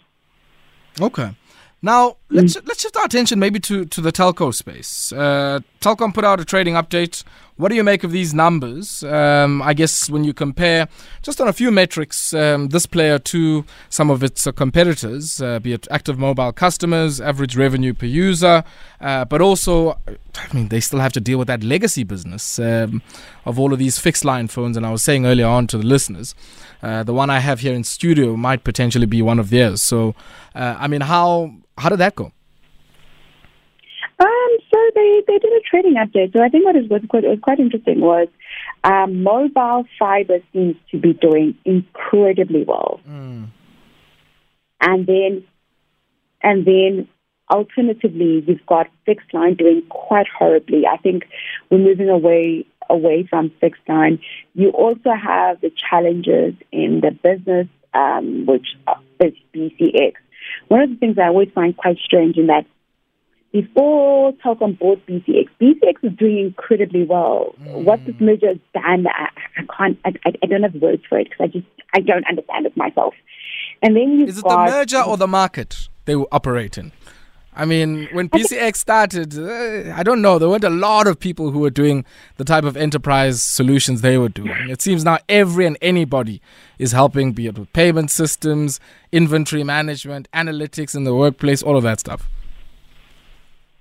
Mm. 0.96 1.06
Okay. 1.06 1.36
Now 1.82 2.18
let's 2.30 2.58
mm. 2.58 2.68
let's 2.68 2.82
shift 2.82 2.98
our 2.98 3.06
attention 3.06 3.40
maybe 3.40 3.60
to, 3.62 3.86
to 3.86 4.02
the 4.02 4.12
telco 4.12 4.54
space. 4.54 5.14
Uh, 5.14 5.60
Telkom 5.80 6.14
put 6.14 6.26
out 6.26 6.40
a 6.40 6.46
trading 6.46 6.74
update. 6.74 7.24
What 7.58 7.70
do 7.70 7.76
you 7.76 7.84
make 7.84 8.04
of 8.04 8.12
these 8.12 8.36
numbers? 8.36 9.02
Um, 9.04 9.64
I 9.64 9.74
guess 9.74 10.12
when 10.12 10.24
you 10.24 10.32
compare 10.32 10.88
just 11.24 11.42
on 11.42 11.48
a 11.48 11.54
few 11.54 11.72
metrics, 11.72 12.32
um, 12.32 12.68
this 12.68 12.86
player 12.86 13.18
to 13.18 13.66
some 13.90 14.12
of 14.12 14.24
its 14.24 14.46
uh, 14.46 14.52
competitors, 14.52 15.42
uh, 15.42 15.58
be 15.58 15.74
it 15.74 15.88
active 15.90 16.20
mobile 16.20 16.52
customers, 16.52 17.20
average 17.20 17.58
revenue 17.58 17.96
per 17.96 18.06
user, 18.06 18.64
uh, 19.02 19.26
but 19.26 19.42
also, 19.42 20.00
I 20.08 20.54
mean, 20.54 20.68
they 20.68 20.80
still 20.80 21.00
have 21.00 21.14
to 21.14 21.20
deal 21.20 21.40
with 21.40 21.48
that 21.48 21.64
legacy 21.64 22.04
business 22.04 22.60
um, 22.60 23.02
of 23.44 23.60
all 23.60 23.74
of 23.74 23.80
these 23.80 23.98
fixed 23.98 24.24
line 24.24 24.48
phones. 24.48 24.78
And 24.78 24.86
I 24.86 24.92
was 24.92 25.04
saying 25.04 25.26
earlier 25.26 25.48
on 25.48 25.66
to 25.68 25.80
the 25.80 25.86
listeners, 25.86 26.36
uh, 26.84 27.02
the 27.02 27.14
one 27.14 27.32
I 27.32 27.40
have 27.40 27.62
here 27.62 27.74
in 27.74 27.84
studio 27.84 28.38
might 28.38 28.64
potentially 28.64 29.08
be 29.08 29.24
one 29.24 29.40
of 29.40 29.50
theirs. 29.50 29.82
So, 29.82 30.14
uh, 30.54 30.76
I 30.78 30.88
mean, 30.88 31.02
how 31.02 31.56
how 31.80 31.90
did 31.90 31.98
that 31.98 32.16
go? 32.16 32.34
They, 34.98 35.22
they 35.28 35.38
did 35.38 35.54
a 35.54 35.62
trading 35.70 35.94
update. 35.94 36.34
So 36.36 36.44
I 36.44 36.50
think 36.50 36.66
what 36.66 36.76
is 36.76 36.90
was 36.90 37.04
quite, 37.08 37.24
was 37.24 37.38
quite 37.40 37.60
interesting 37.60 38.00
was 38.02 38.28
Um, 38.84 39.22
mobile 39.22 39.86
fiber 40.00 40.40
seems 40.54 40.76
to 40.92 40.98
be 40.98 41.14
doing 41.14 41.56
incredibly 41.66 42.64
well. 42.64 43.00
Mm. 43.08 43.48
And 44.82 45.06
then, 45.06 45.44
and 46.42 46.66
then 46.66 47.08
alternatively, 47.50 48.44
you've 48.48 48.66
got 48.66 48.88
fixed 49.06 49.34
line 49.34 49.56
doing 49.56 49.84
quite 49.90 50.28
horribly. 50.28 50.88
I 50.88 50.98
think 50.98 51.26
we're 51.70 51.80
moving 51.90 52.10
away 52.10 52.66
away 52.90 53.28
from 53.30 53.52
fixed 53.60 53.88
line. 53.90 54.20
You 54.54 54.70
also 54.70 55.12
have 55.12 55.60
the 55.62 55.72
challenges 55.90 56.54
in 56.72 57.02
the 57.02 57.12
business, 57.12 57.68
um, 57.94 58.46
which 58.46 58.68
is 59.20 59.34
BCX. 59.54 60.14
One 60.70 60.82
of 60.82 60.90
the 60.90 60.96
things 60.96 61.18
I 61.18 61.28
always 61.28 61.50
find 61.54 61.76
quite 61.76 61.98
strange 61.98 62.38
in 62.38 62.48
that 62.48 62.66
before 63.62 64.34
Telkom 64.34 64.78
bought 64.78 65.04
BCX, 65.08 65.50
BCX 65.60 66.04
is 66.04 66.14
doing 66.18 66.38
incredibly 66.38 67.04
well. 67.04 67.56
Mm. 67.64 67.86
What 67.86 68.06
this 68.06 68.14
merger 68.20 68.50
has 68.50 68.58
done, 68.72 69.08
I, 69.08 69.30
I 69.58 69.64
can't, 69.76 69.98
I, 70.06 70.14
I, 70.44 70.46
don't 70.46 70.62
have 70.62 70.76
words 70.76 71.02
for 71.10 71.18
it 71.18 71.30
because 71.30 71.40
I 71.42 71.48
just, 71.48 71.66
I 71.96 72.02
don't 72.02 72.24
understand 72.28 72.68
it 72.68 72.78
myself. 72.78 73.16
And 73.82 73.96
then 73.96 74.20
you 74.20 74.26
is 74.28 74.38
it 74.38 74.44
the 74.44 74.56
merger 74.58 75.02
or 75.02 75.18
the 75.18 75.28
market 75.28 75.90
they 76.06 76.14
operate 76.14 76.78
in? 76.78 76.92
I 77.56 77.66
mean, 77.66 78.08
when 78.12 78.30
BCX 78.30 78.76
started, 78.76 79.36
uh, 79.36 79.92
I 79.96 80.04
don't 80.04 80.22
know, 80.22 80.38
there 80.38 80.48
weren't 80.48 80.64
a 80.64 80.70
lot 80.70 81.08
of 81.08 81.20
people 81.20 81.50
who 81.50 81.58
were 81.58 81.72
doing 81.72 82.06
the 82.36 82.46
type 82.46 82.64
of 82.64 82.78
enterprise 82.78 83.42
solutions 83.42 84.02
they 84.02 84.20
were 84.20 84.30
doing. 84.30 84.70
It 84.70 84.84
seems 84.84 85.04
now 85.04 85.18
every 85.28 85.66
and 85.66 85.76
anybody 85.82 86.40
is 86.78 86.92
helping, 86.92 87.34
be 87.34 87.48
it 87.48 87.58
with 87.58 87.74
payment 87.74 88.12
systems, 88.12 88.80
inventory 89.12 89.64
management, 89.64 90.30
analytics 90.32 90.94
in 90.94 91.04
the 91.06 91.16
workplace, 91.16 91.64
all 91.64 91.76
of 91.76 91.82
that 91.82 92.00
stuff. 92.00 92.30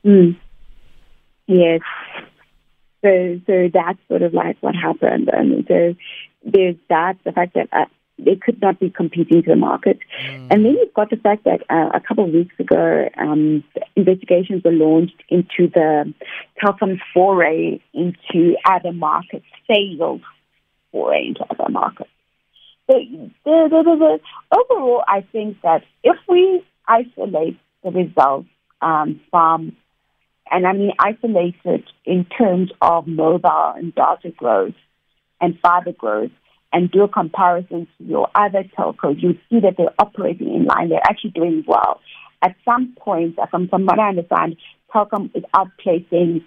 Mm. 0.07 0.39
Yes. 1.47 1.81
So, 3.03 3.41
so 3.47 3.69
that's 3.73 3.99
sort 4.09 4.23
of 4.23 4.33
like 4.35 4.57
what 4.61 4.75
happened. 4.75 5.29
And 5.33 5.65
so 5.69 5.95
there's 6.45 6.77
that, 6.89 7.17
the 7.25 7.33
fact 7.33 7.55
that 7.55 7.69
uh, 7.73 7.87
they 8.19 8.37
could 8.37 8.61
not 8.61 8.81
be 8.81 8.91
competing 8.91 9.43
to 9.43 9.51
the 9.51 9.57
market. 9.57 9.99
Mm. 10.23 10.49
And 10.51 10.65
then 10.65 10.73
you've 10.73 10.95
got 10.95 11.11
the 11.11 11.17
fact 11.17 11.45
that 11.45 11.63
uh, 11.69 11.91
a 11.95 12.01
couple 12.01 12.25
of 12.25 12.33
weeks 12.33 12.55
ago, 12.59 13.09
um, 13.19 13.63
investigations 13.95 14.63
were 14.65 14.73
launched 14.73 15.23
into 15.29 15.71
the 15.73 16.13
Telkom's 16.63 17.01
foray 17.13 17.81
into 17.93 18.57
other 18.65 18.93
markets, 18.93 19.47
sales 19.69 20.23
foray 20.93 21.29
into 21.29 21.45
other 21.51 21.71
markets. 21.71 22.11
So 22.91 22.99
the, 22.99 23.33
the, 23.45 23.83
the, 23.83 24.57
overall, 24.57 25.03
I 25.07 25.27
think 25.33 25.61
that 25.63 25.83
if 26.05 26.17
we 26.29 26.65
isolate 26.87 27.59
the 27.83 27.91
results 27.91 28.49
um, 28.81 29.21
from, 29.31 29.77
and 30.51 30.67
I 30.67 30.73
mean 30.73 30.93
isolated 30.99 31.85
in 32.05 32.25
terms 32.25 32.71
of 32.81 33.07
mobile 33.07 33.73
and 33.77 33.95
data 33.95 34.31
growth 34.37 34.75
and 35.41 35.59
fiber 35.61 35.93
growth, 35.93 36.31
and 36.73 36.91
do 36.91 37.03
a 37.03 37.09
comparison 37.09 37.87
to 37.99 38.05
your 38.05 38.29
other 38.35 38.65
telcos, 38.77 39.23
you 39.23 39.39
see 39.49 39.61
that 39.61 39.77
they're 39.79 39.95
operating 39.99 40.55
in 40.55 40.65
line. 40.65 40.89
They're 40.89 41.01
actually 41.03 41.31
doing 41.31 41.65
well. 41.67 42.01
At 42.43 42.55
some 42.65 42.95
point, 42.99 43.37
from, 43.51 43.69
from 43.69 43.87
what 43.87 43.99
I 43.99 44.11
understand, 44.11 44.57
Telkom 44.93 45.31
is 45.35 45.45
outplacing 45.55 46.45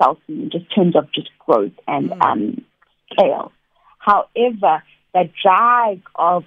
Cell 0.00 0.18
C 0.26 0.32
in 0.32 0.50
just 0.50 0.74
terms 0.74 0.96
of 0.96 1.12
just 1.12 1.28
growth 1.38 1.72
and 1.86 2.10
mm. 2.10 2.22
um, 2.22 2.64
scale. 3.12 3.52
However, 3.98 4.82
the 5.12 5.30
drag 5.42 6.02
of 6.14 6.44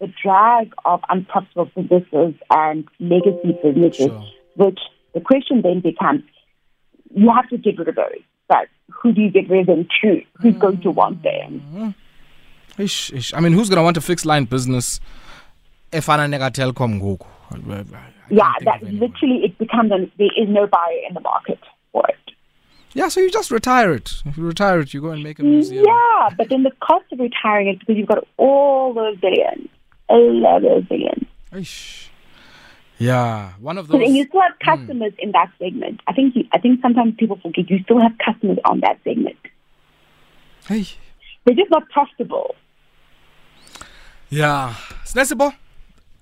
the 0.00 0.12
drag 0.22 0.72
of 0.84 1.00
unprofitable 1.08 1.70
businesses 1.76 2.34
and 2.50 2.88
legacy 2.98 3.58
businesses, 3.62 4.06
sure. 4.06 4.24
which 4.56 4.80
the 5.14 5.20
question 5.20 5.62
then 5.62 5.80
becomes, 5.80 6.22
you 7.14 7.32
have 7.32 7.48
to 7.48 7.56
get 7.58 7.78
rid 7.78 7.88
of 7.88 7.94
those. 7.94 8.22
But 8.48 8.68
who 8.90 9.12
do 9.12 9.22
you 9.22 9.30
get 9.30 9.48
rid 9.48 9.60
of 9.60 9.66
them 9.66 9.88
to? 10.02 10.22
Who's 10.40 10.56
going 10.56 10.80
to 10.82 10.90
want 10.90 11.22
them? 11.22 11.62
Mm. 11.72 11.94
Ish, 12.76 13.12
ish. 13.12 13.32
I 13.32 13.40
mean, 13.40 13.52
who's 13.52 13.68
going 13.68 13.78
to 13.78 13.82
want 13.82 13.96
a 13.96 14.00
fixed 14.00 14.26
line 14.26 14.44
business 14.44 15.00
efana 15.92 16.28
neka 16.28 16.50
Telkom 16.50 17.00
ngoku? 17.00 17.26
Yeah, 18.30 18.52
that 18.62 18.82
literally 18.82 19.44
it 19.44 19.56
becomes 19.58 19.92
an, 19.92 20.10
there 20.18 20.28
is 20.36 20.48
no 20.48 20.66
buyer 20.66 20.98
in 21.08 21.14
the 21.14 21.20
market 21.20 21.60
for 21.92 22.04
it. 22.08 22.16
Yeah, 22.94 23.08
so 23.08 23.20
you 23.20 23.30
just 23.30 23.50
retire 23.50 23.92
it. 23.92 24.14
If 24.24 24.36
you 24.36 24.44
retire 24.44 24.80
it, 24.80 24.94
you 24.94 25.00
go 25.00 25.10
and 25.10 25.22
make 25.22 25.38
a 25.38 25.42
museum. 25.42 25.84
Yeah, 25.86 26.30
but 26.36 26.48
then 26.48 26.62
the 26.62 26.72
cost 26.80 27.04
of 27.12 27.18
retiring 27.18 27.68
it 27.68 27.78
because 27.80 27.96
you've 27.96 28.08
got 28.08 28.26
all 28.36 28.94
those 28.94 29.16
billions, 29.18 29.68
a 30.08 30.14
lot 30.14 30.64
of 30.64 30.88
billions. 30.88 31.26
Ish. 31.52 32.10
Yeah, 32.98 33.52
one 33.60 33.76
of 33.78 33.88
those. 33.88 34.02
And 34.02 34.16
you 34.16 34.24
still 34.26 34.40
have 34.40 34.52
hmm. 34.60 34.70
customers 34.70 35.12
mm. 35.12 35.18
in 35.18 35.32
that 35.32 35.50
segment. 35.58 36.00
I 36.06 36.12
think 36.12 36.36
you, 36.36 36.44
I 36.52 36.58
think 36.58 36.80
sometimes 36.80 37.14
people 37.18 37.38
forget 37.42 37.68
you 37.68 37.82
still 37.82 38.00
have 38.00 38.12
customers 38.24 38.58
on 38.64 38.80
that 38.80 38.98
segment. 39.04 39.36
Hey. 40.66 40.86
They're 41.44 41.56
just 41.56 41.70
not 41.70 41.88
profitable. 41.90 42.54
Yeah. 44.30 44.74
Sinesipho, 45.04 45.54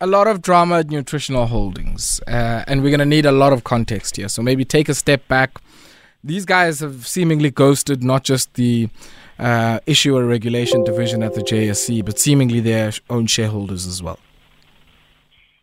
a 0.01 0.07
lot 0.07 0.27
of 0.27 0.43
drama 0.43 0.81
at 0.81 0.91
Nutritional 0.91 1.47
Holdings, 1.47 2.21
uh, 2.27 2.65
and 2.67 2.83
we're 2.83 2.91
going 2.91 2.99
to 2.99 3.07
need 3.07 3.25
a 3.25 3.33
lot 3.33 3.53
of 3.53 3.65
context 3.65 4.17
here. 4.17 4.29
So 4.29 4.43
maybe 4.43 4.65
take 4.65 4.89
a 4.89 4.95
step 4.95 5.29
back. 5.29 5.59
These 6.25 6.45
guys 6.45 6.81
have 6.81 7.07
seemingly 7.07 7.51
ghosted 7.51 8.03
not 8.03 8.25
just 8.25 8.55
the 8.55 8.89
uh, 9.39 9.81
issuer 9.87 10.25
regulation 10.27 10.85
division 10.85 11.23
at 11.23 11.35
the 11.35 11.43
JSE, 11.43 12.05
but 12.05 12.19
seemingly 12.19 12.61
their 12.61 12.93
own 13.11 13.27
shareholders 13.27 13.87
as 13.87 14.03
well. 14.03 14.19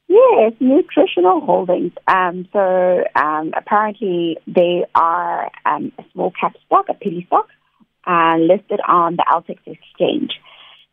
Yes, 0.09 0.53
Nutritional 0.59 1.39
Holdings. 1.39 1.93
Um, 2.07 2.47
so 2.51 3.03
um, 3.15 3.51
apparently 3.55 4.37
they 4.47 4.83
are 4.95 5.51
um, 5.67 5.91
a 5.99 6.03
small 6.11 6.31
cap 6.31 6.55
stock, 6.65 6.85
a 6.89 6.95
penny 6.95 7.25
stock, 7.27 7.47
uh, 8.07 8.37
listed 8.39 8.79
on 8.87 9.17
the 9.17 9.25
AltX 9.31 9.59
exchange. 9.67 10.31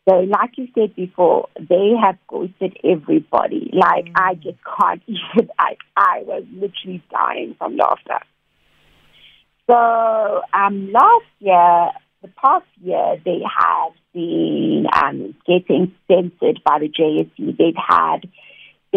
So, 0.07 0.17
like 0.17 0.51
you 0.57 0.69
said 0.75 0.95
before, 0.95 1.49
they 1.59 1.95
have 2.01 2.19
ghosted 2.29 2.77
everybody. 2.85 3.71
Like, 3.73 4.07
I 4.15 4.35
mm. 4.35 4.43
just 4.43 4.59
can't 4.79 5.03
even, 5.09 5.49
I, 5.59 5.77
I 5.97 6.23
was 6.25 6.45
literally 6.53 7.03
dying 7.11 7.57
from 7.59 7.79
laughter. 7.79 8.21
So, 9.67 10.43
um, 10.53 10.93
last 10.93 11.25
year, 11.41 11.89
the 12.21 12.29
past 12.37 12.67
year, 12.83 13.17
they 13.25 13.41
have 13.43 13.93
been 14.13 14.87
um, 14.95 15.35
getting 15.47 15.95
censored 16.07 16.61
by 16.65 16.81
the 16.81 16.89
JSE. 16.89 17.57
They've 17.57 17.75
had 17.75 18.29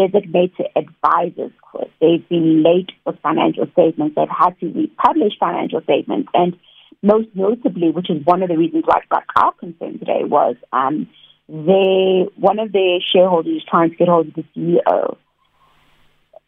designated 0.07 0.67
advisors. 0.75 1.51
They've 1.99 2.27
been 2.29 2.63
late 2.63 2.91
with 3.05 3.19
financial 3.21 3.67
statements. 3.73 4.15
They've 4.15 4.27
had 4.29 4.57
to 4.59 4.67
republish 4.67 5.33
financial 5.39 5.81
statements. 5.81 6.29
And 6.33 6.57
most 7.01 7.27
notably, 7.33 7.89
which 7.91 8.09
is 8.09 8.25
one 8.25 8.41
of 8.43 8.49
the 8.49 8.57
reasons 8.57 8.83
why 8.85 8.99
it 8.99 9.09
got 9.09 9.23
our 9.35 9.53
concern 9.53 9.99
today, 9.99 10.23
was 10.23 10.55
um, 10.71 11.09
they 11.47 12.27
one 12.35 12.59
of 12.59 12.71
their 12.71 12.99
shareholders 13.01 13.65
trying 13.69 13.89
to 13.89 13.95
get 13.95 14.07
hold 14.07 14.27
of 14.27 14.33
the 14.35 14.45
CEO. 14.55 15.17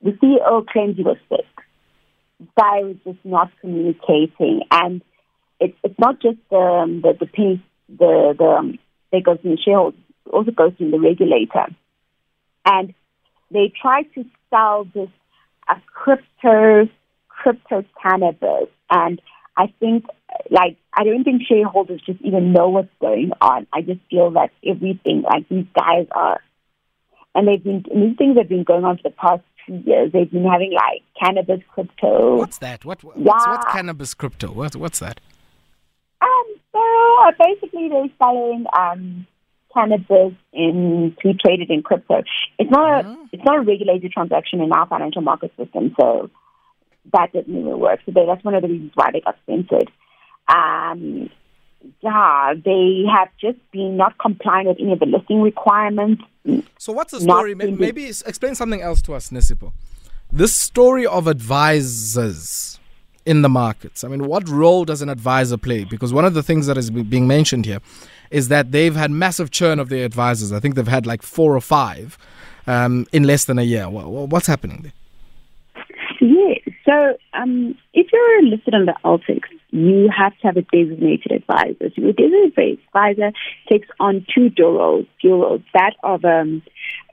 The 0.03 0.11
CEO 0.11 0.67
claims 0.67 0.97
he 0.97 1.03
was 1.03 1.17
sick. 1.29 1.45
The 2.39 2.47
guy 2.57 2.83
was 2.83 2.95
just 3.03 3.19
not 3.23 3.51
communicating, 3.61 4.61
and 4.71 5.01
it's 5.59 5.77
it's 5.83 5.99
not 5.99 6.21
just 6.21 6.39
um, 6.51 7.01
the 7.01 7.17
the 7.19 7.25
piece 7.25 7.59
the 7.89 8.35
the 8.37 8.45
um, 8.45 8.79
that 9.11 9.23
goes 9.23 9.39
in 9.43 9.51
the 9.51 9.57
shareholders, 9.57 9.99
it 10.25 10.29
also 10.29 10.51
goes 10.51 10.73
in 10.79 10.91
the 10.91 10.99
regulator, 10.99 11.67
and 12.65 12.93
they 13.51 13.71
try 13.81 14.03
to 14.15 14.25
sell 14.49 14.85
this 14.93 15.09
a 15.69 15.75
crypto 15.93 16.89
crypto 17.29 17.83
cannabis 18.01 18.69
and 18.89 19.21
I 19.57 19.73
think, 19.79 20.05
like, 20.49 20.77
I 20.93 21.03
don't 21.03 21.23
think 21.23 21.43
shareholders 21.47 22.01
just 22.05 22.21
even 22.21 22.53
know 22.53 22.69
what's 22.69 22.89
going 22.99 23.31
on. 23.41 23.67
I 23.73 23.81
just 23.81 23.99
feel 24.09 24.31
that 24.31 24.49
everything, 24.65 25.23
like, 25.23 25.47
these 25.49 25.65
guys 25.75 26.07
are, 26.11 26.39
and 27.35 27.47
they've 27.47 27.63
been, 27.63 27.83
these 27.93 28.17
things 28.17 28.37
have 28.37 28.49
been 28.49 28.63
going 28.63 28.85
on 28.85 28.97
for 28.97 29.09
the 29.09 29.15
past 29.15 29.43
two 29.65 29.81
years. 29.85 30.11
They've 30.13 30.31
been 30.31 30.45
having, 30.45 30.73
like, 30.73 31.03
cannabis 31.21 31.61
crypto. 31.73 32.37
What's 32.37 32.59
that? 32.59 32.85
What, 32.85 33.03
what's, 33.03 33.17
yeah. 33.17 33.51
what's 33.51 33.71
cannabis 33.71 34.13
crypto? 34.13 34.51
What, 34.51 34.75
what's 34.75 34.99
that? 34.99 35.19
Um, 36.21 36.45
so 36.71 37.17
uh, 37.23 37.31
basically, 37.37 37.89
they're 37.89 38.07
selling, 38.17 38.65
um, 38.77 39.27
cannabis 39.73 40.33
in 40.53 41.15
to 41.21 41.33
trade 41.33 41.61
it 41.61 41.69
in 41.69 41.83
crypto. 41.83 42.23
It's 42.59 42.71
not 42.71 42.99
a 42.99 43.03
mm-hmm. 43.03 43.23
it's 43.31 43.43
not 43.43 43.57
a 43.57 43.61
regulated 43.61 44.11
transaction 44.11 44.61
in 44.61 44.71
our 44.71 44.87
financial 44.87 45.21
market 45.21 45.51
system. 45.57 45.93
So 45.99 46.29
that 47.13 47.31
didn't 47.33 47.57
even 47.57 47.79
work. 47.79 47.99
So 48.05 48.11
they, 48.11 48.25
that's 48.25 48.43
one 48.43 48.55
of 48.55 48.61
the 48.61 48.67
reasons 48.67 48.91
why 48.95 49.11
they 49.11 49.21
got 49.21 49.37
censored. 49.45 49.91
Um, 50.47 51.29
yeah, 52.01 52.53
they 52.63 53.03
have 53.11 53.29
just 53.39 53.57
been 53.71 53.97
not 53.97 54.17
complying 54.19 54.67
with 54.67 54.77
any 54.79 54.93
of 54.93 54.99
the 54.99 55.05
listing 55.05 55.41
requirements. 55.41 56.23
So 56.77 56.93
what's 56.93 57.11
the 57.11 57.21
story? 57.21 57.55
Maybe 57.55 58.05
explain 58.05 58.55
something 58.55 58.81
else 58.81 59.01
to 59.03 59.13
us, 59.13 59.29
Nisipo. 59.29 59.71
This 60.31 60.53
story 60.53 61.05
of 61.05 61.27
advisors 61.27 62.79
in 63.25 63.41
the 63.41 63.49
markets. 63.49 64.03
I 64.03 64.07
mean, 64.07 64.25
what 64.25 64.47
role 64.47 64.85
does 64.85 65.01
an 65.01 65.09
advisor 65.09 65.57
play? 65.57 65.83
Because 65.83 66.13
one 66.13 66.25
of 66.25 66.33
the 66.33 66.43
things 66.43 66.67
that 66.67 66.77
is 66.77 66.89
being 66.89 67.27
mentioned 67.27 67.65
here 67.65 67.79
is 68.31 68.47
that 68.47 68.71
they've 68.71 68.95
had 68.95 69.11
massive 69.11 69.51
churn 69.51 69.79
of 69.79 69.89
their 69.89 70.05
advisors. 70.05 70.51
I 70.51 70.59
think 70.59 70.75
they've 70.75 70.87
had 70.87 71.05
like 71.05 71.21
four 71.21 71.55
or 71.55 71.61
five 71.61 72.17
um, 72.65 73.05
in 73.11 73.23
less 73.23 73.45
than 73.45 73.59
a 73.59 73.63
year. 73.63 73.89
What's 73.89 74.47
happening 74.47 74.81
there? 74.81 74.93
Yes. 76.21 76.59
So 76.85 77.17
um, 77.33 77.77
if 77.93 78.07
you're 78.11 78.43
listed 78.43 78.73
on 78.73 78.85
the 78.85 78.95
AltX, 79.03 79.41
you 79.71 80.09
have 80.15 80.33
to 80.39 80.47
have 80.47 80.57
a 80.57 80.61
designated 80.61 81.31
advisor. 81.31 81.89
So 81.95 82.01
your 82.01 82.13
designated 82.13 82.79
advisor 82.87 83.31
takes 83.69 83.87
on 83.99 84.25
two 84.33 84.51
roles, 84.59 85.05
dual 85.21 85.39
roles, 85.39 85.61
that 85.73 85.93
of 86.03 86.25
um, 86.25 86.61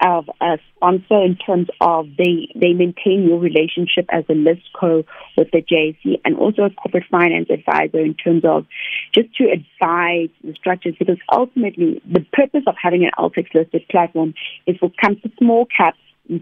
of 0.01 0.29
a 0.41 0.59
sponsor 0.77 1.23
in 1.23 1.37
terms 1.37 1.69
of 1.81 2.07
they 2.17 2.49
they 2.55 2.73
maintain 2.73 3.27
your 3.29 3.39
relationship 3.39 4.07
as 4.11 4.25
a 4.29 4.35
list 4.35 4.63
co 4.79 5.05
with 5.37 5.49
the 5.53 5.63
JSE 5.63 6.21
and 6.25 6.37
also 6.37 6.63
a 6.63 6.71
corporate 6.71 7.05
finance 7.11 7.49
advisor 7.51 7.99
in 7.99 8.15
terms 8.15 8.45
of 8.45 8.67
just 9.13 9.35
to 9.37 9.45
advise 9.45 10.29
the 10.43 10.55
structures 10.55 10.95
because 10.99 11.19
ultimately 11.33 12.01
the 12.11 12.25
purpose 12.33 12.63
of 12.67 12.75
having 12.81 13.05
an 13.05 13.11
AltX 13.19 13.53
listed 13.55 13.87
platform 13.89 14.35
is 14.67 14.77
for 14.79 14.91
small 15.39 15.67
caps 15.67 15.99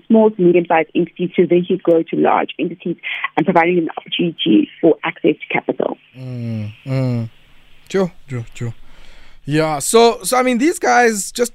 small 0.07 0.31
to 0.31 0.43
medium-sized 0.43 0.90
entities 0.95 1.31
to 1.37 1.43
eventually 1.43 1.78
grow 1.78 2.02
to 2.02 2.16
large 2.16 2.55
entities 2.59 2.97
and 3.37 3.47
providing 3.47 3.76
them 3.76 3.85
an 3.85 3.90
opportunity 3.97 4.69
for 4.81 4.97
access 5.05 5.35
to 5.40 5.47
capital. 5.52 5.99
Mm, 6.16 6.73
mm. 6.85 7.31
True, 7.88 8.11
sure, 8.28 8.47
sure. 8.55 8.75
Yeah, 9.45 9.78
so 9.78 10.23
so 10.23 10.37
I 10.37 10.43
mean 10.43 10.59
these 10.59 10.78
guys 10.78 11.31
just 11.31 11.52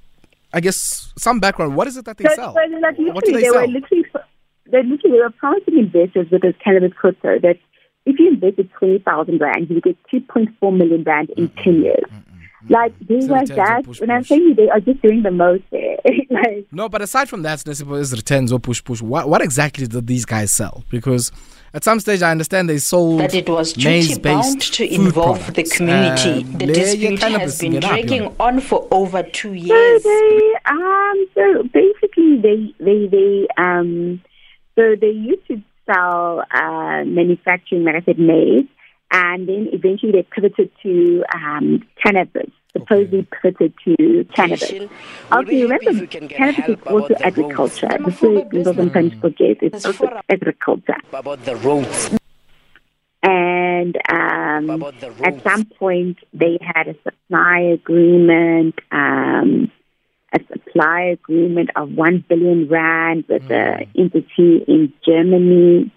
I 0.53 0.61
guess 0.61 1.13
some 1.17 1.39
background. 1.39 1.75
What 1.75 1.88
is 1.88 1.97
it 1.97 2.05
that 2.05 2.17
they 2.17 2.23
so, 2.29 2.35
sell? 2.35 2.53
So 2.53 2.77
like 2.79 2.97
what 3.15 3.25
do 3.25 3.33
they, 3.33 3.41
they 3.41 3.50
sell? 3.50 3.61
Were 3.61 3.67
looking 3.67 4.03
for, 4.11 4.23
they 4.71 4.83
literally 4.83 5.17
they 5.17 5.23
were 5.23 5.29
promising 5.31 5.77
investors 5.77 6.27
with 6.31 6.41
this 6.41 6.55
cannabis 6.63 6.93
crypto 6.93 7.39
that 7.39 7.57
if 8.05 8.17
you 8.17 8.29
invested 8.29 8.71
twenty 8.71 9.00
thousand 9.00 9.39
rand, 9.41 9.69
you 9.69 9.75
would 9.75 9.83
get 9.83 9.97
two 10.09 10.21
point 10.21 10.50
four 10.59 10.71
million 10.71 11.03
rand 11.03 11.31
in 11.31 11.50
mm-hmm. 11.50 11.63
ten 11.63 11.81
years. 11.81 12.05
Mm-hmm. 12.07 12.30
Like 12.70 12.94
they 13.00 13.22
like 13.22 13.48
that. 13.48 13.86
Push, 13.86 14.01
when 14.01 14.12
I'm 14.12 14.24
saying 14.24 14.41
you, 14.41 14.53
they 14.53 14.70
are 14.70 14.80
just 14.80 15.01
doing 15.01 15.24
the 15.24 15.32
most 15.32 15.63
there. 15.72 15.98
like, 16.30 16.68
no, 16.72 16.89
but 16.89 17.01
aside 17.01 17.30
from 17.30 17.41
that, 17.44 17.68
is 17.68 18.12
returns 18.13 18.51
or 18.51 18.60
push 18.60 18.84
push. 18.84 19.01
What 19.01 19.30
what 19.30 19.41
exactly 19.41 19.88
did 19.88 20.08
these 20.08 20.25
guys 20.25 20.51
sell? 20.51 20.84
Because 20.89 21.32
at 21.74 21.84
some 21.84 22.00
stage, 22.00 22.22
I 22.22 22.32
understand 22.32 22.70
they 22.70 22.77
sold 22.77 23.22
that 23.22 23.34
it 23.34 23.50
was 23.50 23.74
duty 23.74 24.20
bound 24.20 24.62
to 24.62 24.94
involve 24.94 25.53
the 25.53 25.63
community. 25.63 26.44
Uh, 26.44 26.58
the 26.58 26.65
dispute 26.68 27.24
has 27.24 27.60
been 27.60 27.80
dragging 27.80 28.25
up, 28.25 28.39
on 28.39 28.60
for 28.60 28.88
over 28.91 29.24
two 29.24 29.53
years. 29.53 30.03
So 30.03 30.10
they, 30.10 30.53
um, 30.65 31.25
so 31.34 31.63
basically, 31.63 32.38
they 32.41 32.74
they 32.80 33.08
they 33.08 33.48
um, 33.58 34.22
so 34.75 34.96
they 35.00 35.12
used 35.12 35.48
to 35.48 35.62
sell 35.86 36.44
uh, 36.51 37.03
manufacturing, 37.06 37.86
like 37.86 37.96
I 37.96 38.01
said, 38.01 38.20
maize 38.20 38.68
and 39.12 39.48
then 39.48 39.68
eventually 39.72 40.12
they 40.12 40.24
pivoted 40.24 40.72
to 40.84 41.24
um, 41.34 41.84
cannabis. 42.01 42.50
Supposedly 42.72 43.20
okay. 43.20 43.27
pivoted 43.41 43.74
to 43.84 44.25
cannabis. 44.34 44.89
Also, 45.30 45.51
remember, 45.51 46.08
cannabis 46.08 46.70
is 46.70 46.88
also 46.88 47.13
agriculture. 47.15 47.89
The 47.89 48.12
thing 48.12 48.50
people 48.50 48.74
sometimes 48.74 49.13
forget 49.15 49.58
it's 49.62 49.86
also 49.86 50.08
agriculture. 50.30 50.96
About 51.12 51.44
the 51.44 51.58
roads. 51.58 52.18
And 53.24 53.98
um, 54.10 54.84
at 55.24 55.44
some 55.44 55.65
point, 55.65 56.18
they 56.34 56.58
had 56.62 56.88
a 56.88 56.96
supply 57.03 57.60
agreement, 57.60 58.80
um, 58.91 59.72
a 60.34 60.39
supply 60.48 61.01
agreement 61.01 61.72
of 61.75 61.91
one 61.91 62.24
billion 62.27 62.70
rand 62.70 63.25
with 63.27 63.44
mm. 63.44 63.82
an 63.82 63.88
entity 63.98 64.63
in 64.68 64.94
Germany. 65.06 65.91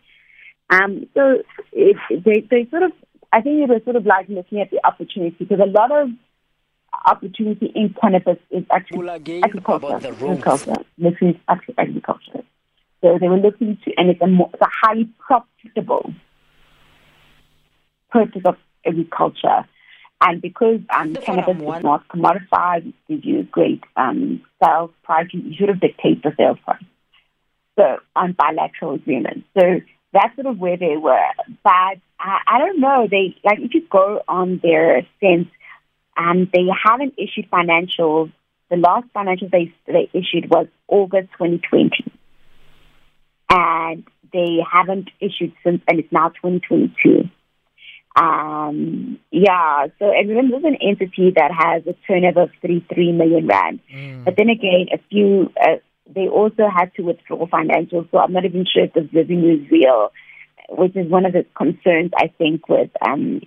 Um, 0.74 1.06
so 1.14 1.42
it, 1.72 1.96
they, 2.24 2.40
they 2.50 2.68
sort 2.70 2.82
of 2.82 2.92
I 3.32 3.40
think 3.40 3.62
it 3.62 3.68
was 3.68 3.82
sort 3.84 3.96
of 3.96 4.06
like 4.06 4.28
looking 4.28 4.60
at 4.60 4.70
the 4.70 4.84
opportunity 4.86 5.36
because 5.38 5.58
a 5.60 5.66
lot 5.66 5.90
of 5.90 6.08
opportunity 7.04 7.72
in 7.74 7.94
cannabis 8.00 8.38
is 8.50 8.64
actually 8.70 9.08
agriculture. 9.08 9.96
Agriculture. 9.96 10.74
This 10.96 11.14
is 11.20 11.34
actually 11.48 11.74
agriculture. 11.78 12.44
So 13.02 13.18
they 13.20 13.28
were 13.28 13.38
looking 13.38 13.76
to, 13.84 13.92
and 13.96 14.08
it's 14.10 14.22
a, 14.22 14.28
more, 14.28 14.50
it's 14.52 14.62
a 14.62 14.70
highly 14.82 15.08
profitable 15.18 16.14
purpose 18.10 18.42
of 18.44 18.56
agriculture. 18.86 19.66
And 20.20 20.40
because 20.40 20.78
um, 20.96 21.14
cannabis 21.14 21.56
is 21.56 21.82
not 21.82 22.06
commodified, 22.08 22.86
it 22.86 22.94
gives 23.08 23.24
you 23.24 23.42
great 23.42 23.82
um, 23.96 24.42
sales 24.62 24.92
price. 25.02 25.26
You 25.32 25.54
should 25.58 25.68
have 25.70 25.80
dictate 25.80 26.22
the 26.22 26.32
sales 26.36 26.58
price. 26.64 26.84
So 27.76 27.98
on 28.14 28.32
bilateral 28.32 28.94
agreements. 28.94 29.46
So 29.58 29.80
that's 30.14 30.34
sort 30.36 30.46
of 30.46 30.58
where 30.58 30.76
they 30.76 30.96
were. 30.96 31.30
But 31.62 31.98
I, 32.18 32.38
I 32.46 32.58
don't 32.58 32.80
know. 32.80 33.06
They 33.10 33.36
like 33.44 33.58
if 33.60 33.74
you 33.74 33.82
go 33.90 34.22
on 34.26 34.60
their 34.62 35.02
sense, 35.20 35.48
um, 36.16 36.48
they 36.52 36.66
haven't 36.84 37.14
issued 37.18 37.50
financials. 37.50 38.32
The 38.70 38.76
last 38.76 39.06
financials 39.14 39.50
they 39.50 39.74
they 39.86 40.08
issued 40.14 40.48
was 40.48 40.68
August 40.88 41.28
2020, 41.32 41.90
and 43.50 44.04
they 44.32 44.58
haven't 44.70 45.10
issued 45.20 45.52
since, 45.62 45.82
and 45.88 45.98
it's 45.98 46.12
now 46.12 46.30
2022. 46.30 47.28
Um, 48.16 49.18
yeah, 49.32 49.88
so 49.98 50.10
and 50.10 50.28
remember, 50.28 50.56
this 50.56 50.60
is 50.60 50.64
an 50.66 50.88
entity 50.88 51.32
that 51.36 51.50
has 51.52 51.82
a 51.86 51.94
turnover 52.06 52.42
of 52.42 52.50
33 52.62 53.12
million 53.12 53.48
rand. 53.48 53.80
Mm. 53.92 54.24
But 54.24 54.36
then 54.36 54.50
again, 54.50 54.86
a 54.92 54.98
few, 55.10 55.52
uh, 55.60 55.76
they 56.12 56.28
also 56.28 56.68
had 56.68 56.94
to 56.94 57.02
withdraw 57.02 57.46
financials, 57.46 58.10
so 58.10 58.18
I'm 58.18 58.32
not 58.32 58.44
even 58.44 58.66
sure 58.66 58.84
if 58.84 58.92
the 58.92 59.08
revenue 59.12 59.62
is 59.62 59.70
real 59.70 60.10
which 60.68 60.96
is 60.96 61.10
one 61.10 61.26
of 61.26 61.32
the 61.32 61.44
concerns 61.56 62.10
I 62.16 62.28
think 62.38 62.68
with 62.68 62.90
um, 63.06 63.42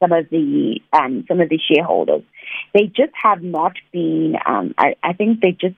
some 0.00 0.12
of 0.12 0.28
the 0.30 0.80
um, 0.92 1.24
some 1.28 1.40
of 1.40 1.48
the 1.48 1.58
shareholders. 1.58 2.22
They 2.74 2.86
just 2.86 3.12
have 3.22 3.42
not 3.42 3.72
been. 3.92 4.34
Um, 4.46 4.74
I, 4.78 4.94
I 5.02 5.12
think 5.12 5.40
they 5.40 5.52
just 5.52 5.76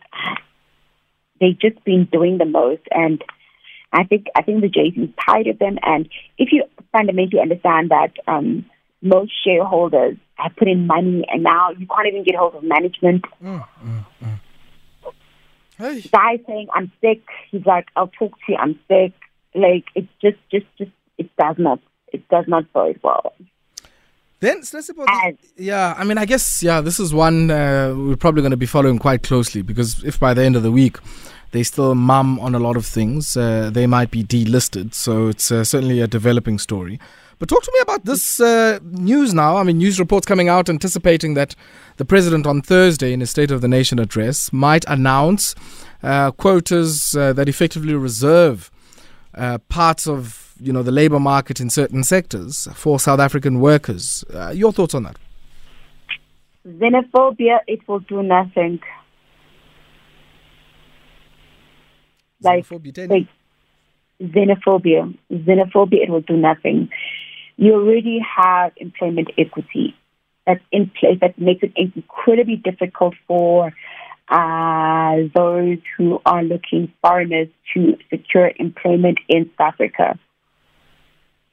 they 1.41 1.53
just 1.53 1.83
been 1.85 2.09
doing 2.11 2.39
the 2.39 2.45
most, 2.45 2.83
and 2.91 3.23
I 3.93 4.05
think 4.05 4.27
I 4.35 4.43
think 4.43 4.61
the 4.61 4.81
is 4.81 5.09
tired 5.27 5.47
of 5.47 5.59
them. 5.59 5.79
And 5.83 6.09
if 6.39 6.53
you 6.53 6.65
fundamentally 6.93 7.41
understand 7.41 7.91
that 7.91 8.13
um, 8.27 8.67
most 9.03 9.33
shareholders 9.45 10.17
have 10.35 10.57
put 10.57 10.69
in 10.69 10.87
money, 10.87 11.25
and 11.29 11.43
now 11.43 11.71
you 11.71 11.87
can't 11.87 12.09
even 12.09 12.25
get 12.25 12.35
hold 12.37 12.55
of 12.55 12.63
management. 12.63 13.25
Mm, 13.43 13.67
mm, 13.85 14.07
mm. 14.23 14.40
Hey. 15.81 16.03
Guy 16.13 16.39
saying 16.47 16.69
I'm 16.75 16.93
sick. 17.01 17.23
He's 17.51 17.67
like, 17.67 17.89
I'll 17.97 18.13
talk 18.19 18.33
to 18.33 18.53
you. 18.53 18.57
I'm 18.57 18.79
sick 18.87 19.13
like 19.55 19.85
it 19.95 20.07
just 20.23 20.39
just 20.51 20.67
just 20.79 20.91
it 21.19 21.29
does 21.37 21.57
not 21.59 21.81
it 22.13 22.27
does 22.29 22.45
not 22.47 22.73
bode 22.73 22.99
well. 23.03 23.35
Then 24.41 24.63
let's 24.73 24.87
suppose, 24.87 25.07
yeah, 25.59 25.95
I 25.99 26.05
mean, 26.05 26.17
I 26.17 26.25
guess, 26.25 26.63
yeah, 26.63 26.81
this 26.81 26.99
is 26.99 27.13
one 27.13 27.51
uh, 27.51 27.93
we're 27.95 28.17
probably 28.17 28.41
going 28.41 28.53
to 28.53 28.57
be 28.57 28.65
following 28.65 28.99
quite 28.99 29.23
closely 29.23 29.61
because 29.61 30.03
if 30.03 30.19
by 30.19 30.33
the 30.33 30.43
end 30.43 30.57
of 30.57 30.63
the 30.63 30.73
week 30.73 30.97
they 31.51 31.63
still 31.63 31.95
mum 31.95 32.41
on 32.41 32.55
a 32.55 32.59
lot 32.59 32.79
of 32.79 32.87
things, 32.87 33.37
uh, 33.37 33.69
they 33.71 33.87
might 33.87 34.11
be 34.11 34.25
delisted. 34.25 34.95
So 34.95 35.29
it's 35.29 35.53
uh, 35.53 35.63
certainly 35.63 36.01
a 36.01 36.07
developing 36.07 36.59
story. 36.59 36.99
But 37.41 37.49
talk 37.49 37.63
to 37.63 37.73
me 37.73 37.81
about 37.81 38.05
this 38.05 38.39
uh, 38.39 38.79
news 38.83 39.33
now. 39.33 39.57
I 39.57 39.63
mean, 39.63 39.79
news 39.79 39.99
reports 39.99 40.27
coming 40.27 40.51
out 40.51 40.69
anticipating 40.69 41.33
that 41.35 41.57
the 41.97 42.05
president 42.05 42.47
on 42.47 42.61
Thursday 42.61 43.15
in 43.15 43.21
his 43.21 43.31
State 43.31 43.51
of 43.51 43.63
the 43.63 43.67
Nation 43.67 43.99
address 43.99 44.53
might 44.53 44.85
announce 44.87 45.55
uh, 46.03 46.33
quotas 46.33 47.17
uh, 47.17 47.33
that 47.33 47.49
effectively 47.49 47.95
reserve 47.95 48.71
uh, 49.35 49.57
parts 49.71 50.07
of 50.07 50.55
you 50.61 50.71
know 50.71 50.83
the 50.83 50.91
labor 50.93 51.19
market 51.19 51.61
in 51.61 51.71
certain 51.71 52.05
sectors 52.05 52.69
for 52.75 53.01
South 53.01 53.21
African 53.21 53.59
workers. 53.59 54.23
Uh, 54.35 54.51
your 54.51 54.71
thoughts 54.71 54.95
on 54.95 55.05
that? 55.05 55.17
Xenophobia, 56.69 57.61
it 57.67 57.89
will 57.89 58.01
do 58.01 58.23
nothing. 58.23 58.81
Like, 62.43 62.71
like 62.71 63.29
xenophobia, 64.21 65.17
xenophobia, 65.33 66.03
it 66.03 66.11
will 66.11 66.21
do 66.21 66.37
nothing. 66.37 66.91
You 67.61 67.75
already 67.75 68.21
have 68.39 68.73
employment 68.79 69.29
equity 69.37 69.95
that's 70.47 70.65
in 70.73 70.91
place 70.99 71.19
that 71.21 71.39
makes 71.39 71.63
it 71.63 71.73
incredibly 71.77 72.57
difficult 72.57 73.13
for 73.29 73.71
uh, 74.31 75.17
those 75.35 75.77
who 75.99 76.23
are 76.25 76.43
looking 76.43 76.91
foreigners 77.03 77.49
to 77.75 77.99
secure 78.09 78.51
employment 78.57 79.19
in 79.29 79.51
South 79.59 79.75
Africa 79.75 80.19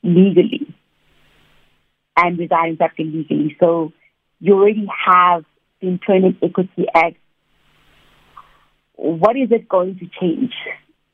legally 0.02 0.74
and 2.15 2.39
reside 2.39 2.70
in 2.70 2.78
South 2.78 2.91
Africa 2.91 3.04
legally. 3.04 3.58
So 3.60 3.91
you 4.39 4.54
already 4.54 4.88
have 5.06 5.43
the 5.82 5.89
Employment 5.89 6.38
Equity 6.41 6.86
Act. 6.96 7.17
What 8.96 9.36
is 9.36 9.52
it 9.52 9.67
going 9.67 10.00
to 10.00 10.08
change? 10.22 10.54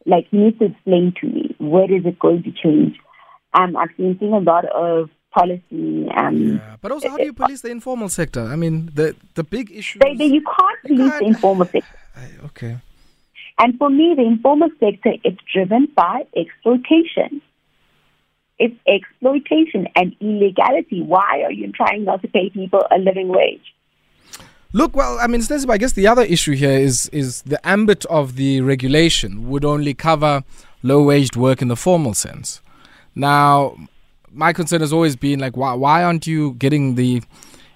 Like, 0.05 0.27
you 0.29 0.39
need 0.39 0.59
to 0.59 0.65
explain 0.65 1.15
to 1.19 1.25
me, 1.25 1.55
what 1.57 1.89
is 1.89 2.05
it 2.05 2.19
going 2.19 2.43
to 2.43 2.51
change? 2.51 2.95
Um, 3.53 3.77
I've 3.77 3.95
been 3.97 4.17
seeing 4.19 4.33
a 4.33 4.39
lot 4.39 4.65
of 4.65 5.09
policy. 5.31 6.07
Um, 6.15 6.57
yeah, 6.57 6.75
but 6.81 6.91
also, 6.91 7.09
how 7.09 7.17
do 7.17 7.25
you 7.25 7.33
police 7.33 7.61
the 7.61 7.69
informal 7.69 8.09
sector? 8.09 8.41
I 8.41 8.55
mean, 8.55 8.91
the 8.93 9.15
the 9.35 9.43
big 9.43 9.71
issue. 9.71 9.99
They, 9.99 10.15
they, 10.15 10.25
you 10.25 10.41
can't 10.41 10.81
police 10.85 11.11
can't. 11.11 11.19
the 11.19 11.25
informal 11.25 11.65
sector. 11.65 11.97
Okay. 12.45 12.77
And 13.59 13.77
for 13.77 13.89
me, 13.89 14.13
the 14.15 14.23
informal 14.23 14.69
sector 14.79 15.13
is 15.23 15.35
driven 15.51 15.87
by 15.95 16.25
exploitation. 16.35 17.41
It's 18.59 18.75
exploitation 18.87 19.87
and 19.95 20.15
illegality. 20.21 21.01
Why 21.01 21.43
are 21.43 21.51
you 21.51 21.71
trying 21.71 22.05
not 22.05 22.21
to 22.21 22.27
pay 22.27 22.49
people 22.49 22.81
a 22.91 22.97
living 22.97 23.27
wage? 23.27 23.73
Look, 24.75 24.95
well, 24.95 25.19
I 25.19 25.27
mean, 25.27 25.43
I 25.69 25.77
guess 25.77 25.93
the 25.93 26.07
other 26.07 26.23
issue 26.23 26.53
here 26.53 26.71
is 26.71 27.07
is 27.09 27.43
the 27.43 27.59
ambit 27.67 28.05
of 28.05 28.35
the 28.35 28.61
regulation 28.61 29.49
would 29.49 29.63
only 29.63 29.93
cover 29.93 30.43
low 30.81 31.03
waged 31.03 31.35
work 31.35 31.61
in 31.61 31.67
the 31.67 31.75
formal 31.75 32.15
sense. 32.15 32.61
Now, 33.15 33.75
my 34.31 34.53
concern 34.53 34.81
has 34.81 34.91
always 34.91 35.15
been 35.15 35.39
like, 35.39 35.55
why, 35.55 35.73
why 35.73 36.03
aren't 36.03 36.27
you 36.27 36.53
getting 36.53 36.95
the 36.95 37.21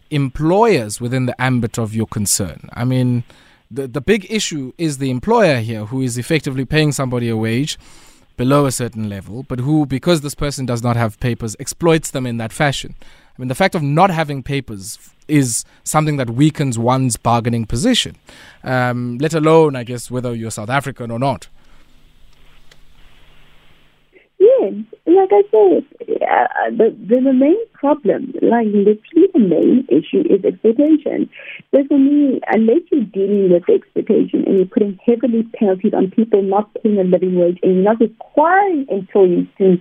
employers 0.09 0.99
within 0.99 1.25
the 1.25 1.39
ambit 1.41 1.77
of 1.77 1.93
your 1.93 2.07
concern? 2.07 2.69
I 2.73 2.85
mean, 2.85 3.23
the, 3.69 3.87
the 3.87 4.01
big 4.01 4.25
issue 4.29 4.73
is 4.77 4.97
the 4.97 5.11
employer 5.11 5.59
here 5.59 5.85
who 5.85 6.01
is 6.01 6.17
effectively 6.17 6.65
paying 6.65 6.91
somebody 6.91 7.29
a 7.29 7.37
wage 7.37 7.77
below 8.37 8.65
a 8.65 8.71
certain 8.71 9.09
level, 9.09 9.43
but 9.43 9.59
who, 9.59 9.85
because 9.85 10.21
this 10.21 10.35
person 10.35 10.65
does 10.65 10.83
not 10.83 10.95
have 10.95 11.19
papers, 11.19 11.55
exploits 11.59 12.11
them 12.11 12.25
in 12.25 12.37
that 12.37 12.53
fashion. 12.53 12.95
I 13.01 13.41
mean, 13.41 13.47
the 13.47 13.55
fact 13.55 13.75
of 13.75 13.83
not 13.83 14.09
having 14.09 14.43
papers 14.43 14.97
is 15.27 15.65
something 15.83 16.17
that 16.17 16.29
weakens 16.29 16.79
one's 16.79 17.17
bargaining 17.17 17.65
position, 17.65 18.15
um, 18.63 19.17
let 19.19 19.33
alone, 19.33 19.75
I 19.75 19.83
guess, 19.83 20.09
whether 20.09 20.33
you're 20.33 20.51
South 20.51 20.69
African 20.69 21.11
or 21.11 21.19
not. 21.19 21.47
Like 25.05 25.29
I 25.31 25.43
said, 25.51 25.85
uh, 26.21 26.69
the, 26.71 26.95
the, 27.07 27.33
main 27.33 27.57
problem, 27.73 28.33
like 28.41 28.67
literally 28.67 29.27
the 29.33 29.39
main 29.39 29.87
issue 29.89 30.23
is 30.29 30.43
exploitation. 30.43 31.29
So 31.71 31.83
for 31.87 31.97
me, 31.97 32.41
unless 32.47 32.81
you're 32.91 33.05
dealing 33.05 33.51
with 33.51 33.63
the 33.67 33.73
exploitation 33.73 34.45
and 34.45 34.57
you're 34.57 34.65
putting 34.65 34.99
heavily 35.05 35.43
penalties 35.57 35.93
on 35.93 36.11
people 36.11 36.41
not 36.41 36.69
paying 36.81 36.99
a 36.99 37.03
living 37.03 37.35
wage 37.35 37.59
and 37.63 37.75
you're 37.75 37.83
not 37.83 37.99
requiring 37.99 38.87
employees 38.89 39.47
to 39.57 39.77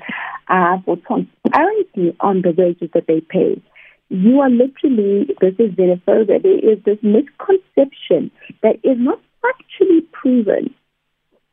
uh, 0.49 0.79
for 0.85 0.97
transparency 0.97 2.17
on 2.21 2.43
the 2.43 2.53
wages 2.57 2.91
that 2.95 3.07
they 3.07 3.21
pay, 3.21 3.61
you 4.09 4.41
are 4.41 4.51
literally, 4.51 5.35
this 5.41 5.55
is 5.59 5.75
xenophobia. 5.75 6.43
There 6.43 6.73
is 6.73 6.79
this 6.85 6.99
misconception 7.03 8.31
that 8.63 8.77
is 8.85 8.99
not 8.99 9.21
actually 9.45 10.03
proven 10.13 10.75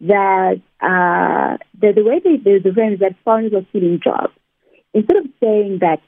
that 0.02 0.62
uh, 0.82 1.58
the, 1.84 1.92
the 1.92 2.04
way 2.04 2.20
they 2.24 2.38
do 2.38 2.60
the 2.62 2.70
is 2.70 3.00
that 3.00 3.16
foreigners 3.26 3.54
are 3.54 3.66
stealing 3.70 4.00
jobs. 4.02 4.34
Instead 4.94 5.18
of 5.18 5.26
saying 5.42 5.80
that 5.82 6.02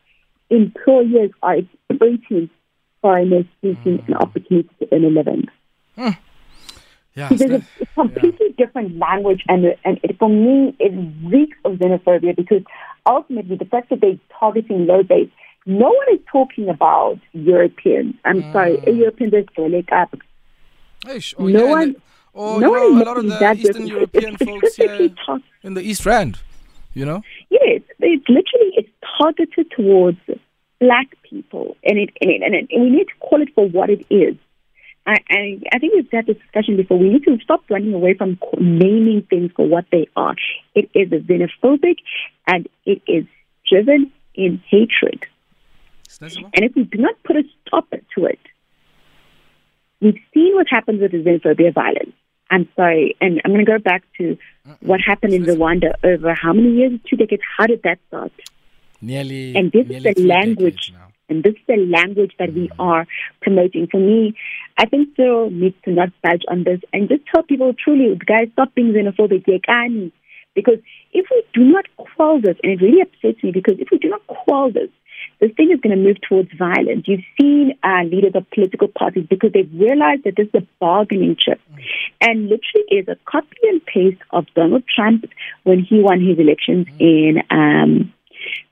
employers 0.49 1.31
are 1.43 1.57
exploiting 1.57 2.49
foreigners 3.01 3.45
seeking 3.61 3.99
mm. 3.99 4.07
an 4.07 4.13
opportunity 4.13 4.69
to 4.79 4.87
earn 4.93 5.03
a 5.03 5.09
living. 5.09 5.45
Mm. 5.97 6.17
Yeah, 7.15 7.29
there's 7.29 7.51
a, 7.51 7.65
a 7.81 7.85
completely 7.93 8.47
yeah. 8.49 8.65
different 8.65 8.97
language, 8.97 9.43
and 9.47 9.65
and 9.83 9.99
it, 10.03 10.17
for 10.17 10.29
me, 10.29 10.75
it 10.79 10.91
reeks 11.23 11.57
of 11.65 11.73
xenophobia 11.73 12.35
because 12.35 12.63
ultimately 13.05 13.55
the 13.55 13.65
fact 13.65 13.89
that 13.89 14.01
they're 14.01 14.19
targeting 14.37 14.85
low 14.85 15.03
base, 15.03 15.29
no 15.65 15.87
one 15.87 16.07
is 16.13 16.19
talking 16.31 16.69
about 16.69 17.19
Europeans. 17.33 18.15
I'm 18.25 18.43
mm. 18.43 18.53
sorry, 18.53 18.79
Europeans 18.85 19.33
are 19.33 19.69
like 19.69 19.91
up. 19.91 20.13
Ish, 21.09 21.35
oh, 21.37 21.47
no 21.47 21.65
yeah, 21.65 21.71
one. 21.71 21.95
Or 22.35 22.59
no 22.59 22.75
you 22.75 22.95
know, 22.95 23.01
a 23.01 23.05
lot 23.05 23.17
of 23.17 23.25
the 23.25 23.53
Eastern 23.53 23.87
European 23.87 24.35
folks 24.45 24.75
here 24.75 25.09
in 25.63 25.73
the 25.73 25.81
East 25.81 26.05
Rand, 26.05 26.39
you 26.93 27.05
know? 27.05 27.23
Yes, 27.49 27.81
it's 27.99 28.27
literally 28.27 28.71
it's 28.75 28.89
targeted 29.17 29.71
towards 29.71 30.19
black 30.81 31.07
people, 31.23 31.77
and 31.85 31.97
it 31.97 32.09
and, 32.19 32.29
it, 32.29 32.41
and, 32.43 32.53
it, 32.53 32.67
and 32.71 32.83
we 32.83 32.89
need 32.89 33.07
to 33.07 33.15
call 33.21 33.41
it 33.41 33.47
for 33.55 33.69
what 33.69 33.89
it 33.89 34.05
is. 34.09 34.35
I, 35.07 35.19
I, 35.29 35.61
I 35.71 35.79
think 35.79 35.93
we've 35.93 36.11
had 36.11 36.25
this 36.25 36.35
discussion 36.37 36.75
before. 36.75 36.99
We 36.99 37.09
need 37.09 37.23
to 37.23 37.37
stop 37.41 37.61
running 37.69 37.93
away 37.93 38.15
from 38.15 38.37
naming 38.59 39.25
things 39.29 39.51
for 39.55 39.65
what 39.65 39.85
they 39.93 40.09
are. 40.17 40.35
It 40.73 40.89
is 40.93 41.09
xenophobic, 41.09 41.99
and 42.47 42.67
it 42.85 43.01
is 43.07 43.23
driven 43.69 44.11
in 44.33 44.61
hatred. 44.69 45.25
And 46.53 46.65
if 46.65 46.75
we 46.75 46.83
do 46.83 46.97
not 46.97 47.15
put 47.23 47.37
a 47.37 47.43
stop 47.65 47.89
to 47.91 48.25
it, 48.25 48.39
we've 50.01 50.19
seen 50.33 50.55
what 50.55 50.67
happens 50.69 50.99
with 50.99 51.13
xenophobia 51.13 51.73
violence. 51.73 52.11
I'm 52.51 52.69
sorry, 52.75 53.15
and 53.19 53.41
I'm 53.43 53.51
going 53.51 53.65
to 53.65 53.71
go 53.71 53.79
back 53.79 54.03
to 54.17 54.37
what 54.81 54.99
happened 55.01 55.33
in 55.33 55.43
Rwanda 55.43 55.93
over 56.03 56.33
how 56.33 56.53
many 56.53 56.75
years? 56.75 56.99
Two 57.09 57.15
decades. 57.15 57.41
How 57.57 57.65
did 57.65 57.81
that 57.83 57.99
start? 58.07 58.31
Nearly. 59.01 59.55
And 59.55 59.71
this 59.71 59.87
nearly 59.87 60.09
is 60.09 60.15
the 60.15 60.27
language, 60.27 60.93
and 61.27 61.43
this 61.43 61.53
is 61.53 61.65
the 61.67 61.77
language 61.77 62.33
that 62.37 62.49
mm. 62.49 62.55
we 62.55 62.71
are 62.77 63.07
promoting. 63.41 63.87
For 63.87 63.99
me, 63.99 64.35
I 64.77 64.85
think 64.85 65.09
Cyril 65.15 65.49
needs 65.49 65.75
to 65.85 65.91
not 65.91 66.09
budge 66.21 66.43
on 66.47 66.63
this 66.63 66.81
and 66.93 67.09
just 67.09 67.25
tell 67.33 67.43
people 67.43 67.73
truly, 67.73 68.15
guys, 68.25 68.49
stop 68.53 68.75
being 68.75 68.93
xenophobic. 68.93 69.45
Because 70.53 70.79
if 71.13 71.25
we 71.31 71.43
do 71.53 71.63
not 71.63 71.85
quell 71.97 72.39
this, 72.39 72.57
and 72.63 72.71
it 72.73 72.81
really 72.81 73.01
upsets 73.01 73.43
me, 73.43 73.51
because 73.51 73.75
if 73.79 73.89
we 73.91 73.97
do 73.97 74.09
not 74.09 74.25
quell 74.27 74.71
this, 74.71 74.89
this 75.39 75.51
thing 75.57 75.71
is 75.71 75.79
going 75.81 75.95
to 75.95 76.01
move 76.01 76.17
towards 76.21 76.49
violence. 76.57 77.05
You've 77.07 77.25
seen 77.39 77.77
uh, 77.83 78.03
leaders 78.03 78.33
of 78.35 78.49
political 78.51 78.87
parties 78.87 79.25
because 79.29 79.51
they've 79.53 79.71
realized 79.73 80.23
that 80.23 80.35
this 80.35 80.47
is 80.47 80.61
a 80.61 80.67
bargaining 80.79 81.35
chip. 81.37 81.59
And 82.21 82.43
literally 82.43 82.85
is 82.89 83.07
a 83.07 83.17
copy 83.25 83.57
and 83.63 83.85
paste 83.85 84.21
of 84.31 84.45
Donald 84.55 84.83
Trump 84.93 85.25
when 85.63 85.79
he 85.79 85.99
won 86.01 86.21
his 86.21 86.39
elections 86.39 86.87
in 86.99 87.43
um, 87.49 88.13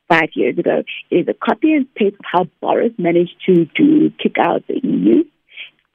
five 0.07 0.29
years 0.33 0.57
ago. 0.57 0.83
It 1.09 1.15
is 1.15 1.27
a 1.27 1.33
copy 1.33 1.73
and 1.73 1.93
paste 1.95 2.15
of 2.15 2.25
how 2.31 2.45
Boris 2.61 2.93
managed 2.97 3.35
to, 3.45 3.65
to 3.77 4.11
kick 4.21 4.37
out 4.39 4.65
the 4.67 4.79
EU. 4.83 5.23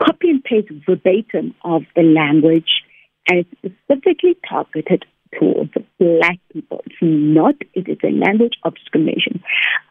Copy 0.02 0.30
and 0.30 0.44
paste 0.44 0.68
verbatim 0.86 1.54
of 1.64 1.82
the 1.96 2.02
language, 2.02 2.82
and 3.28 3.40
it's 3.40 3.74
specifically 3.86 4.36
targeted 4.48 5.04
towards 5.38 5.72
black 5.98 6.38
people. 6.52 6.82
It's 6.86 6.96
not, 7.00 7.54
it 7.74 7.88
is 7.88 7.98
a 8.04 8.10
language 8.10 8.54
of 8.64 8.74
discrimination. 8.74 9.42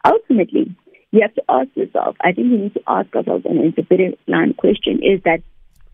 Ultimately, 0.04 0.74
you 1.10 1.20
have 1.22 1.34
to 1.34 1.42
ask 1.48 1.68
yourself, 1.74 2.16
I 2.20 2.32
think 2.32 2.50
we 2.50 2.58
need 2.58 2.74
to 2.74 2.82
ask 2.86 3.14
ourselves, 3.14 3.44
and 3.46 3.58
it's 3.60 3.78
a 3.78 3.82
very 3.82 4.18
line 4.26 4.54
question, 4.54 5.00
is 5.02 5.22
that 5.24 5.40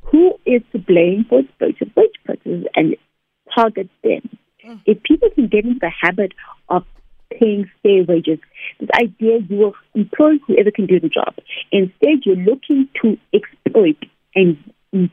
who 0.02 0.34
is 0.44 0.62
to 0.72 0.78
blame 0.78 1.24
for 1.28 1.42
exploitive 1.42 1.94
wage 1.96 2.14
practices 2.24 2.66
and 2.74 2.96
target 3.54 3.88
them? 4.02 4.38
Mm. 4.66 4.80
If 4.86 5.02
people 5.02 5.30
can 5.34 5.48
get 5.48 5.64
into 5.64 5.78
the 5.80 5.90
habit 5.90 6.32
of 6.68 6.84
paying 7.30 7.70
fair 7.82 8.04
wages, 8.04 8.38
this 8.80 8.88
idea 8.94 9.38
you 9.48 9.56
will 9.56 9.74
employ 9.94 10.38
whoever 10.46 10.70
can 10.70 10.86
do 10.86 11.00
the 11.00 11.08
job. 11.08 11.34
Instead, 11.72 12.24
you're 12.24 12.36
looking 12.36 12.88
to 13.02 13.16
exploit 13.32 13.96
and 14.34 14.56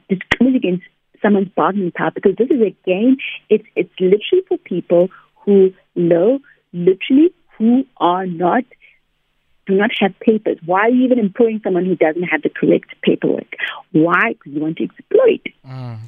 discriminate 0.09 0.55
against 0.55 0.83
someone's 1.21 1.49
bargaining 1.49 1.91
power 1.91 2.11
because 2.11 2.35
this 2.37 2.49
is 2.49 2.61
a 2.61 2.75
game. 2.85 3.17
It's 3.49 3.65
it's 3.75 3.93
literally 3.99 4.43
for 4.47 4.57
people 4.57 5.09
who 5.45 5.73
know 5.95 6.39
literally 6.73 7.33
who 7.57 7.85
are 7.97 8.25
not 8.25 8.63
do 9.67 9.75
not 9.75 9.91
have 9.99 10.19
papers. 10.19 10.57
Why 10.65 10.81
are 10.81 10.89
you 10.89 11.05
even 11.05 11.19
employing 11.19 11.61
someone 11.63 11.85
who 11.85 11.95
doesn't 11.95 12.23
have 12.23 12.41
the 12.41 12.49
correct 12.49 12.89
paperwork? 13.03 13.53
Why? 13.91 14.33
Because 14.33 14.53
you 14.53 14.59
want 14.59 14.77
to 14.77 14.83
exploit. 14.83 15.41
Mm. 15.65 15.99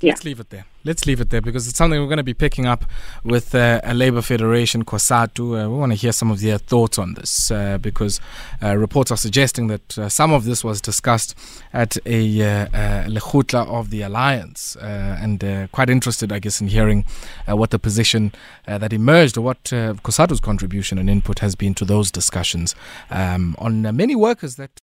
Yeah. 0.00 0.12
Let's 0.12 0.24
leave 0.24 0.40
it 0.40 0.50
there. 0.50 0.66
Let's 0.86 1.06
leave 1.06 1.18
it 1.22 1.30
there 1.30 1.40
because 1.40 1.66
it's 1.66 1.78
something 1.78 1.98
we're 1.98 2.08
going 2.08 2.18
to 2.18 2.22
be 2.22 2.34
picking 2.34 2.66
up 2.66 2.84
with 3.24 3.54
uh, 3.54 3.80
a 3.84 3.94
Labour 3.94 4.20
Federation, 4.20 4.84
COSATU. 4.84 5.64
Uh, 5.64 5.70
we 5.70 5.78
want 5.78 5.92
to 5.92 5.96
hear 5.96 6.12
some 6.12 6.30
of 6.30 6.42
their 6.42 6.58
thoughts 6.58 6.98
on 6.98 7.14
this 7.14 7.50
uh, 7.50 7.78
because 7.78 8.20
uh, 8.62 8.76
reports 8.76 9.10
are 9.10 9.16
suggesting 9.16 9.68
that 9.68 9.96
uh, 9.96 10.10
some 10.10 10.30
of 10.30 10.44
this 10.44 10.62
was 10.62 10.82
discussed 10.82 11.34
at 11.72 11.96
a 12.04 12.42
uh, 12.42 12.66
Lekgotla 13.08 13.66
of 13.66 13.88
the 13.88 14.02
Alliance. 14.02 14.76
and 14.78 15.70
quite 15.72 15.88
interested, 15.88 16.30
I 16.30 16.38
guess, 16.38 16.60
in 16.60 16.68
hearing 16.68 17.06
what 17.46 17.70
the 17.70 17.78
position 17.78 18.32
that 18.66 18.92
emerged 18.92 19.38
or 19.38 19.40
what 19.40 19.64
COSATU's 19.64 20.40
contribution 20.40 20.98
and 20.98 21.08
input 21.08 21.38
has 21.38 21.54
been 21.54 21.72
to 21.76 21.86
those 21.86 22.10
discussions 22.10 22.74
um, 23.08 23.56
on 23.58 23.80
many 23.96 24.14
workers 24.14 24.56
that. 24.56 24.82